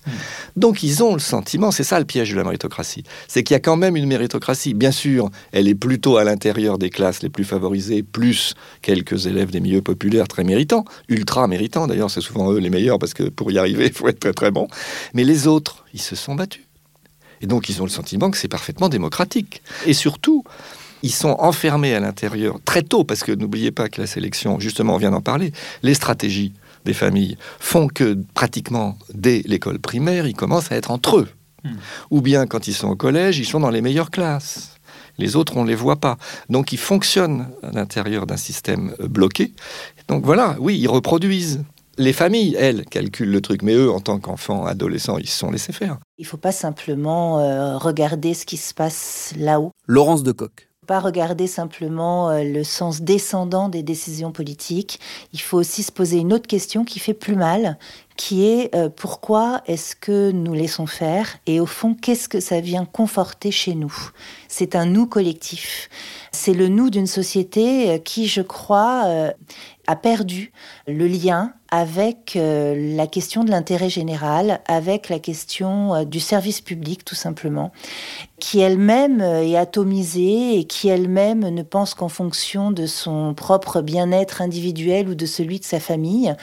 Donc 0.56 0.82
ils 0.82 1.04
ont 1.04 1.14
le 1.14 1.20
sentiment, 1.20 1.72
c'est 1.72 1.84
ça 1.84 2.00
le 2.00 2.06
piège 2.06 2.32
de 2.32 2.38
la 2.38 2.44
méritocratie, 2.44 3.04
c'est 3.28 3.44
qu'il 3.44 3.54
y 3.54 3.58
a 3.58 3.60
quand 3.60 3.76
même 3.76 3.96
une 3.96 4.08
méritocratie. 4.08 4.74
Bien 4.74 4.92
sûr, 4.92 5.30
elle 5.52 5.68
est 5.68 5.76
plutôt 5.76 6.18
à 6.18 6.24
l'intérieur 6.24 6.78
des 6.78 6.90
classes 6.90 7.22
les 7.22 7.30
plus 7.30 7.44
favorisées, 7.44 8.02
plus 8.02 8.56
quelques 8.82 9.28
élèves 9.28 9.52
des 9.52 9.60
milieux 9.60 9.82
populaires 9.82 10.28
très 10.28 10.44
méritants, 10.44 10.86
ultra 11.10 11.48
méritants 11.48 11.86
d'ailleurs, 11.86 12.10
c'est 12.10 12.22
souvent 12.22 12.52
eux 12.52 12.60
les 12.60 12.70
meilleurs 12.70 12.98
parce 12.98 13.14
que 13.14 13.24
pour 13.24 13.52
y 13.52 13.58
arriver, 13.58 13.88
il 13.88 13.94
faut 13.94 14.08
être 14.08 14.20
très 14.20 14.34
très 14.34 14.52
bon. 14.52 14.68
Mais 15.14 15.26
les 15.26 15.46
autres, 15.46 15.86
ils 15.94 16.02
se 16.02 16.16
sont 16.16 16.36
battus. 16.36 16.64
Et 17.42 17.48
donc 17.48 17.68
ils 17.68 17.82
ont 17.82 17.86
le 17.86 17.92
sentiment 17.92 18.32
que 18.32 18.38
c'est 18.38 18.48
parfaitement 18.48 18.88
démocratique. 18.88 19.62
Et 19.86 19.94
surtout, 19.94 20.46
ils 21.04 21.14
sont 21.14 21.36
enfermés 21.40 21.94
à 21.94 22.00
l'intérieur 22.00 22.60
très 22.64 22.84
tôt, 22.84 23.04
parce 23.04 23.24
que 23.24 23.32
n'oubliez 23.32 23.72
pas 23.72 23.90
que 23.90 24.02
la 24.02 24.08
sélection, 24.08 24.60
justement, 24.60 24.96
on 24.96 24.98
vient 24.98 25.12
d'en 25.12 25.22
parler, 25.22 25.52
les 25.84 25.94
stratégies 25.94 26.54
des 26.86 26.94
familles 26.94 27.38
font 27.60 27.88
que 27.88 28.18
pratiquement 28.34 28.98
dès 29.14 29.42
l'école 29.46 29.80
primaire, 29.80 30.28
ils 30.28 30.36
commencent 30.36 30.72
à 30.72 30.76
être 30.76 30.92
entre 30.92 31.18
eux. 31.18 31.28
Ou 32.12 32.22
bien 32.22 32.48
quand 32.48 32.68
ils 32.68 32.74
sont 32.74 32.90
au 32.90 32.96
collège, 32.96 33.40
ils 33.40 33.46
sont 33.46 33.60
dans 33.60 33.70
les 33.70 33.82
meilleures 33.82 34.12
classes. 34.12 34.76
Les 35.18 35.36
autres, 35.36 35.58
on 35.58 35.64
ne 35.64 35.70
les 35.70 35.76
voit 35.76 35.98
pas. 35.98 36.18
Donc 36.50 36.72
ils 36.72 36.80
fonctionnent 36.80 37.50
à 37.62 37.72
l'intérieur 37.72 38.26
d'un 38.26 38.38
système 38.38 38.96
euh, 39.02 39.08
bloqué. 39.08 39.54
Donc 40.08 40.26
voilà, 40.26 40.56
oui, 40.60 40.78
ils 40.80 40.88
reproduisent. 40.88 41.64
Les 41.98 42.14
familles, 42.14 42.56
elles, 42.58 42.86
calculent 42.86 43.32
le 43.32 43.42
truc, 43.42 43.62
mais 43.62 43.74
eux, 43.74 43.92
en 43.92 44.00
tant 44.00 44.20
qu'enfants, 44.20 44.66
adolescents, 44.66 45.18
ils 45.18 45.28
se 45.28 45.38
sont 45.38 45.52
laissés 45.52 45.74
faire. 45.74 45.98
Il 46.18 46.22
ne 46.22 46.28
faut 46.28 46.38
pas 46.38 46.54
simplement 46.54 47.40
euh, 47.40 47.78
regarder 47.78 48.34
ce 48.34 48.46
qui 48.46 48.56
se 48.56 48.74
passe 48.74 49.34
là-haut. 49.38 49.72
Laurence 49.86 50.24
de 50.24 50.32
Coq 50.32 50.69
pas 50.90 51.00
regarder 51.00 51.46
simplement 51.46 52.32
euh, 52.32 52.44
le 52.44 52.64
sens 52.64 53.02
descendant 53.02 53.70
des 53.70 53.84
décisions 53.84 54.32
politiques. 54.32 55.00
Il 55.34 55.40
faut 55.40 55.60
aussi 55.60 55.84
se 55.84 55.92
poser 55.92 56.18
une 56.18 56.34
autre 56.34 56.48
question 56.48 56.84
qui 56.84 56.98
fait 56.98 57.14
plus 57.14 57.36
mal, 57.36 57.78
qui 58.20 58.46
est 58.46 58.76
euh, 58.76 58.90
pourquoi 58.90 59.62
est-ce 59.66 59.96
que 59.96 60.32
nous 60.32 60.54
laissons 60.54 60.88
faire 60.88 61.38
et 61.48 61.62
au 61.62 61.66
fond 61.66 61.94
qu'est-ce 61.96 62.28
que 62.28 62.42
ça 62.42 62.60
vient 62.60 62.84
conforter 62.84 63.50
chez 63.50 63.76
nous? 63.76 64.12
C'est 64.50 64.76
un 64.76 64.86
nous 64.86 65.08
collectif. 65.08 65.90
C'est 66.34 66.54
le 66.54 66.68
nous 66.68 66.90
d'une 66.90 67.08
société 67.08 67.92
euh, 67.92 67.98
qui, 67.98 68.28
je 68.28 68.42
crois, 68.42 69.32
a 69.90 69.96
perdu 69.96 70.52
le 70.86 71.08
lien 71.08 71.54
avec 71.72 72.36
euh, 72.36 72.96
la 72.96 73.08
question 73.08 73.44
de 73.44 73.52
l'intérêt 73.52 73.90
général, 73.90 74.60
avec 74.68 75.10
la 75.10 75.20
question 75.20 75.94
euh, 75.94 76.04
du 76.04 76.20
service 76.20 76.62
public 76.62 77.06
tout 77.06 77.16
simplement, 77.16 77.72
qui 78.40 78.60
elle-même 78.60 79.22
euh, 79.22 79.44
est 79.44 79.56
atomisée 79.56 80.58
et 80.58 80.66
qui 80.66 80.90
elle-même 80.90 81.48
ne 81.50 81.62
pense 81.62 81.94
qu'en 81.94 82.10
fonction 82.10 82.72
de 82.72 82.88
son 82.88 83.34
propre 83.36 83.82
bien-être 83.82 84.42
individuel 84.42 85.10
ou 85.10 85.16
de 85.16 85.26
celui 85.26 85.60
de 85.60 85.66
sa 85.66 85.80
famille. 85.80 86.34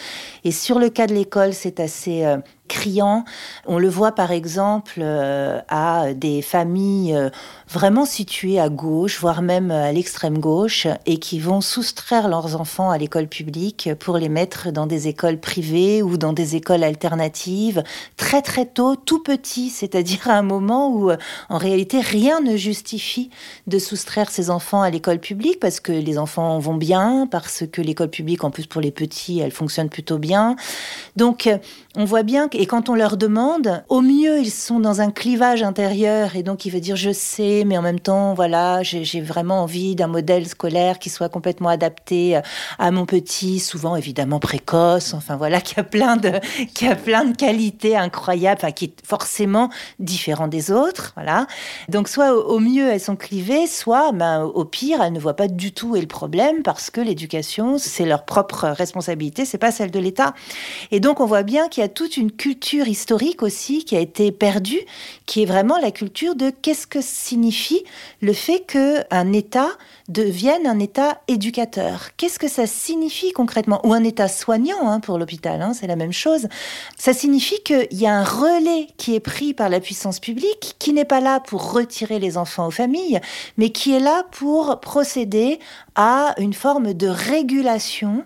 Et 0.44 0.52
sur 0.52 0.78
le 0.78 0.90
cas 0.90 1.06
de 1.06 1.14
l'école, 1.14 1.54
c'est 1.54 1.65
assez 1.80 2.24
criant. 2.68 3.24
On 3.66 3.78
le 3.78 3.88
voit 3.88 4.12
par 4.12 4.30
exemple 4.30 5.02
à 5.02 6.14
des 6.14 6.42
familles 6.42 7.30
vraiment 7.68 8.04
situées 8.04 8.60
à 8.60 8.68
gauche, 8.68 9.18
voire 9.20 9.42
même 9.42 9.70
à 9.70 9.92
l'extrême 9.92 10.38
gauche, 10.38 10.86
et 11.06 11.18
qui 11.18 11.38
vont 11.38 11.60
soustraire 11.60 12.28
leurs 12.28 12.60
enfants 12.60 12.90
à 12.90 12.98
l'école 12.98 13.28
publique 13.28 13.90
pour 13.98 14.18
les 14.18 14.28
mettre 14.28 14.70
dans 14.70 14.86
des 14.86 15.08
écoles 15.08 15.38
privées 15.38 16.02
ou 16.02 16.16
dans 16.16 16.32
des 16.32 16.56
écoles 16.56 16.84
alternatives 16.84 17.82
très 18.16 18.42
très 18.42 18.66
tôt, 18.66 18.96
tout 18.96 19.22
petit, 19.22 19.70
c'est-à-dire 19.70 20.28
à 20.28 20.34
un 20.34 20.42
moment 20.42 20.90
où 20.90 21.10
euh, 21.10 21.16
en 21.48 21.58
réalité 21.58 22.00
rien 22.00 22.40
ne 22.40 22.56
justifie 22.56 23.30
de 23.66 23.78
soustraire 23.78 24.30
ses 24.30 24.50
enfants 24.50 24.82
à 24.82 24.90
l'école 24.90 25.18
publique 25.18 25.60
parce 25.60 25.80
que 25.80 25.92
les 25.92 26.18
enfants 26.18 26.58
vont 26.58 26.74
bien, 26.74 27.28
parce 27.30 27.64
que 27.70 27.80
l'école 27.80 28.10
publique 28.10 28.44
en 28.44 28.50
plus 28.50 28.66
pour 28.66 28.80
les 28.80 28.90
petits, 28.90 29.40
elle 29.40 29.52
fonctionne 29.52 29.88
plutôt 29.88 30.18
bien. 30.18 30.56
Donc 31.16 31.46
euh, 31.46 31.58
on 31.96 32.04
voit 32.04 32.22
bien 32.22 32.48
et 32.58 32.66
quand 32.66 32.88
on 32.88 32.94
leur 32.94 33.16
demande, 33.16 33.84
au 33.88 34.00
mieux 34.00 34.40
ils 34.40 34.50
sont 34.50 34.80
dans 34.80 35.00
un 35.00 35.10
clivage 35.10 35.62
intérieur 35.62 36.36
et 36.36 36.42
donc 36.42 36.64
il 36.64 36.70
veut 36.70 36.80
dire 36.80 36.96
je 36.96 37.10
sais, 37.10 37.64
mais 37.66 37.76
en 37.76 37.82
même 37.82 38.00
temps 38.00 38.34
voilà 38.34 38.82
j'ai 38.82 39.20
vraiment 39.20 39.62
envie 39.62 39.94
d'un 39.94 40.06
modèle 40.06 40.46
scolaire 40.46 40.98
qui 40.98 41.10
soit 41.10 41.28
complètement 41.28 41.68
adapté 41.68 42.36
euh, 42.36 42.40
à 42.78 42.90
mon 42.90 43.06
petit, 43.06 43.58
souvent 43.58 43.96
évidemment 43.96 44.40
précoce, 44.40 45.14
enfin 45.14 45.36
voilà, 45.36 45.60
qui 45.66 45.78
a 45.78 45.84
plein 45.84 46.16
de, 46.16 46.32
qui 46.74 46.86
a 46.86 46.96
plein 46.96 47.24
de 47.24 47.36
qualités 47.36 47.96
incroyables, 47.96 48.60
enfin, 48.62 48.72
qui 48.72 48.86
est 48.86 49.06
forcément 49.06 49.68
différent 49.98 50.48
des 50.48 50.70
autres, 50.70 51.12
voilà. 51.14 51.46
Donc 51.88 52.08
soit 52.08 52.34
au 52.34 52.58
mieux 52.58 52.88
elles 52.88 53.00
sont 53.00 53.16
clivées, 53.16 53.66
soit 53.66 54.12
ben, 54.12 54.42
au 54.42 54.64
pire 54.64 55.02
elles 55.02 55.12
ne 55.12 55.20
voient 55.20 55.36
pas 55.36 55.48
du 55.48 55.72
tout 55.72 55.96
est 55.96 56.00
le 56.00 56.06
problème 56.06 56.62
parce 56.62 56.90
que 56.90 57.00
l'éducation 57.00 57.78
c'est 57.78 58.06
leur 58.06 58.24
propre 58.24 58.68
responsabilité, 58.68 59.44
c'est 59.44 59.58
pas 59.58 59.72
celle 59.72 59.90
de 59.90 59.98
l'État. 59.98 60.34
Et 60.90 61.00
donc 61.00 61.20
on 61.20 61.26
voit 61.26 61.42
bien 61.42 61.68
qu'il 61.68 61.82
y 61.82 61.84
a 61.84 61.88
toute 61.88 62.16
une 62.16 62.30
culture 62.46 62.86
historique 62.86 63.42
aussi 63.42 63.84
qui 63.84 63.96
a 63.96 63.98
été 63.98 64.30
perdue, 64.30 64.78
qui 65.26 65.42
est 65.42 65.46
vraiment 65.46 65.78
la 65.78 65.90
culture 65.90 66.36
de 66.36 66.50
qu'est-ce 66.50 66.86
que 66.86 67.00
signifie 67.00 67.82
le 68.20 68.32
fait 68.32 68.60
que 68.60 69.02
un 69.10 69.32
État 69.32 69.70
devienne 70.08 70.64
un 70.68 70.78
État 70.78 71.20
éducateur. 71.26 72.10
Qu'est-ce 72.16 72.38
que 72.38 72.46
ça 72.46 72.68
signifie 72.68 73.32
concrètement? 73.32 73.84
Ou 73.84 73.92
un 73.94 74.04
État 74.04 74.28
soignant 74.28 74.88
hein, 74.88 75.00
pour 75.00 75.18
l'hôpital, 75.18 75.60
hein, 75.60 75.72
c'est 75.74 75.88
la 75.88 75.96
même 75.96 76.12
chose. 76.12 76.46
Ça 76.96 77.12
signifie 77.12 77.60
qu'il 77.64 77.88
y 77.90 78.06
a 78.06 78.14
un 78.14 78.22
relais 78.22 78.86
qui 78.96 79.16
est 79.16 79.20
pris 79.20 79.52
par 79.52 79.68
la 79.68 79.80
puissance 79.80 80.20
publique, 80.20 80.76
qui 80.78 80.92
n'est 80.92 81.04
pas 81.04 81.20
là 81.20 81.40
pour 81.40 81.72
retirer 81.72 82.20
les 82.20 82.38
enfants 82.38 82.68
aux 82.68 82.70
familles, 82.70 83.20
mais 83.56 83.70
qui 83.70 83.92
est 83.92 83.98
là 83.98 84.24
pour 84.30 84.78
procéder 84.78 85.58
à 85.96 86.34
une 86.38 86.52
forme 86.52 86.92
de 86.92 87.08
régulation 87.08 88.24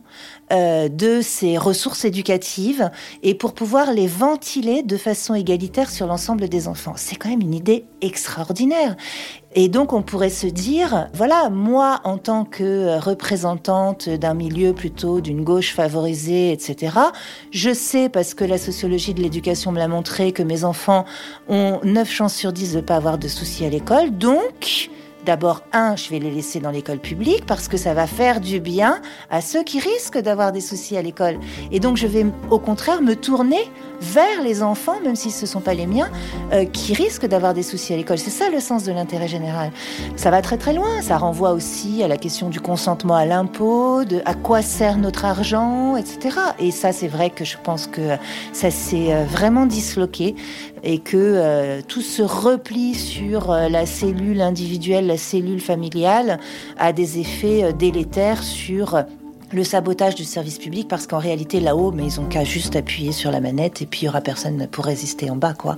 euh, 0.53 0.89
de 0.89 1.21
ces 1.23 1.57
ressources 1.57 2.05
éducatives 2.05 2.91
et 3.23 3.37
pour 3.37 3.55
pouvoir 3.55 3.93
les 3.93 4.09
ventiler 4.09 4.83
de 4.83 4.97
façon 4.97 5.35
égalitaire 5.35 5.89
sur 5.89 6.09
l'ensemble 6.09 6.49
des 6.49 6.67
enfants. 6.67 6.95
C'est 6.97 7.15
quand 7.15 7.29
même 7.29 7.41
une 7.41 7.55
idée 7.55 7.87
extraordinaire. 8.01 8.97
Et 9.55 9.69
donc 9.69 9.93
on 9.93 10.03
pourrait 10.03 10.31
se 10.31 10.49
dire, 10.49 11.09
voilà, 11.15 11.51
moi 11.51 12.01
en 12.03 12.19
tant 12.19 12.45
que 12.45 12.99
représentante 12.99 14.09
d'un 14.09 14.35
milieu 14.35 14.73
plutôt 14.73 15.21
d'une 15.21 15.45
gauche 15.45 15.73
favorisée, 15.73 16.53
etc., 16.53 16.97
je 17.53 17.73
sais, 17.73 18.09
parce 18.09 18.35
que 18.35 18.45
la 18.45 18.59
sociologie 18.59 19.15
de 19.15 19.23
l'éducation 19.23 19.71
me 19.71 19.79
l'a 19.79 19.89
montré, 19.89 20.33
que 20.33 20.43
mes 20.43 20.65
enfants 20.65 21.05
ont 21.49 21.79
9 21.85 22.11
chances 22.11 22.35
sur 22.35 22.53
10 22.53 22.73
de 22.73 22.77
ne 22.79 22.83
pas 22.83 22.97
avoir 22.97 23.19
de 23.19 23.29
soucis 23.29 23.65
à 23.65 23.71
l'école, 23.71 24.17
donc 24.17 24.91
D'abord, 25.25 25.63
un, 25.73 25.97
je 25.97 26.09
vais 26.09 26.19
les 26.19 26.31
laisser 26.31 26.61
dans 26.61 26.71
l'école 26.71 26.99
publique 26.99 27.45
parce 27.47 27.69
que 27.69 27.77
ça 27.77 27.93
va 27.93 28.07
faire 28.07 28.41
du 28.41 28.59
bien 28.59 29.01
à 29.31 29.41
ceux 29.41 29.63
qui 29.63 29.79
risquent 29.79 30.19
d'avoir 30.19 30.53
des 30.53 30.61
soucis 30.61 30.97
à 30.97 31.03
l'école. 31.03 31.39
Et 31.71 31.81
donc, 31.81 31.97
je 31.97 32.07
vais 32.07 32.25
au 32.51 32.59
contraire 32.59 33.03
me 33.03 33.15
tourner 33.15 33.71
vers 34.01 34.43
les 34.43 34.63
enfants, 34.63 34.99
même 35.05 35.17
si 35.17 35.31
ce 35.31 35.43
ne 35.43 35.47
sont 35.47 35.61
pas 35.61 35.75
les 35.75 35.87
miens, 35.87 36.11
euh, 36.53 36.65
qui 36.65 36.95
risquent 36.95 37.27
d'avoir 37.27 37.53
des 37.53 37.63
soucis 37.63 37.93
à 37.93 37.97
l'école. 37.97 38.19
C'est 38.19 38.31
ça 38.31 38.49
le 38.51 38.61
sens 38.61 38.85
de 38.85 38.93
l'intérêt 38.93 39.29
général. 39.29 39.71
Ça 40.17 40.31
va 40.31 40.41
très 40.41 40.57
très 40.57 40.73
loin. 40.73 41.03
Ça 41.03 41.19
renvoie 41.19 41.53
aussi 41.53 42.03
à 42.03 42.09
la 42.09 42.17
question 42.17 42.49
du 42.49 42.61
consentement 42.61 43.15
à 43.15 43.27
l'impôt, 43.27 44.05
de 44.05 44.23
à 44.25 44.35
quoi 44.35 44.63
sert 44.63 44.97
notre 44.97 45.25
argent, 45.25 45.97
etc. 45.97 46.37
Et 46.59 46.71
ça, 46.71 46.93
c'est 46.93 47.09
vrai 47.09 47.31
que 47.31 47.45
je 47.45 47.57
pense 47.63 47.87
que 47.87 48.17
ça 48.53 48.71
s'est 48.71 49.13
euh, 49.13 49.25
vraiment 49.25 49.67
disloqué 49.67 50.35
et 50.83 50.99
que 50.99 51.17
euh, 51.17 51.83
tout 51.87 52.01
ce 52.01 52.23
repli 52.23 52.95
sur 52.95 53.53
la 53.53 53.85
cellule 53.85 54.41
individuelle, 54.41 55.07
la 55.11 55.17
cellule 55.17 55.61
familiale, 55.61 56.39
a 56.79 56.93
des 56.93 57.19
effets 57.19 57.73
délétères 57.73 58.45
sur 58.45 59.03
le 59.53 59.65
sabotage 59.65 60.15
du 60.15 60.25
service 60.25 60.59
public 60.59 60.87
parce 60.87 61.09
qu'en 61.09 61.19
réalité 61.19 61.59
là-haut, 61.59 61.91
mais 61.91 62.05
ils 62.05 62.21
ont 62.21 62.27
qu'à 62.27 62.45
juste 62.45 62.77
appuyer 62.77 63.11
sur 63.11 63.33
la 63.33 63.41
manette 63.41 63.83
et 63.83 63.87
puis 63.87 64.03
il 64.03 64.05
y 64.05 64.09
aura 64.09 64.21
personne 64.21 64.69
pour 64.69 64.85
résister 64.85 65.29
en 65.29 65.37
bas, 65.37 65.55
quoi. 65.55 65.77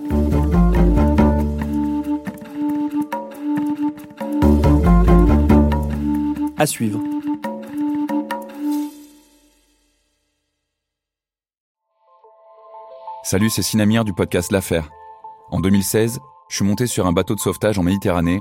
À 6.58 6.66
suivre. 6.66 7.00
Salut, 13.24 13.48
c'est 13.48 13.62
Sinamir 13.62 14.04
du 14.04 14.12
podcast 14.12 14.52
L'Affaire. 14.52 14.90
En 15.50 15.60
2016, 15.60 16.18
je 16.50 16.56
suis 16.56 16.64
monté 16.66 16.86
sur 16.86 17.06
un 17.06 17.12
bateau 17.12 17.34
de 17.34 17.40
sauvetage 17.40 17.78
en 17.78 17.82
Méditerranée 17.82 18.40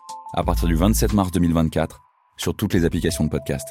à 0.33 0.43
partir 0.43 0.67
du 0.67 0.75
27 0.75 1.13
mars 1.13 1.31
2024 1.31 2.01
sur 2.37 2.55
toutes 2.55 2.73
les 2.73 2.85
applications 2.85 3.23
de 3.23 3.29
podcast. 3.29 3.67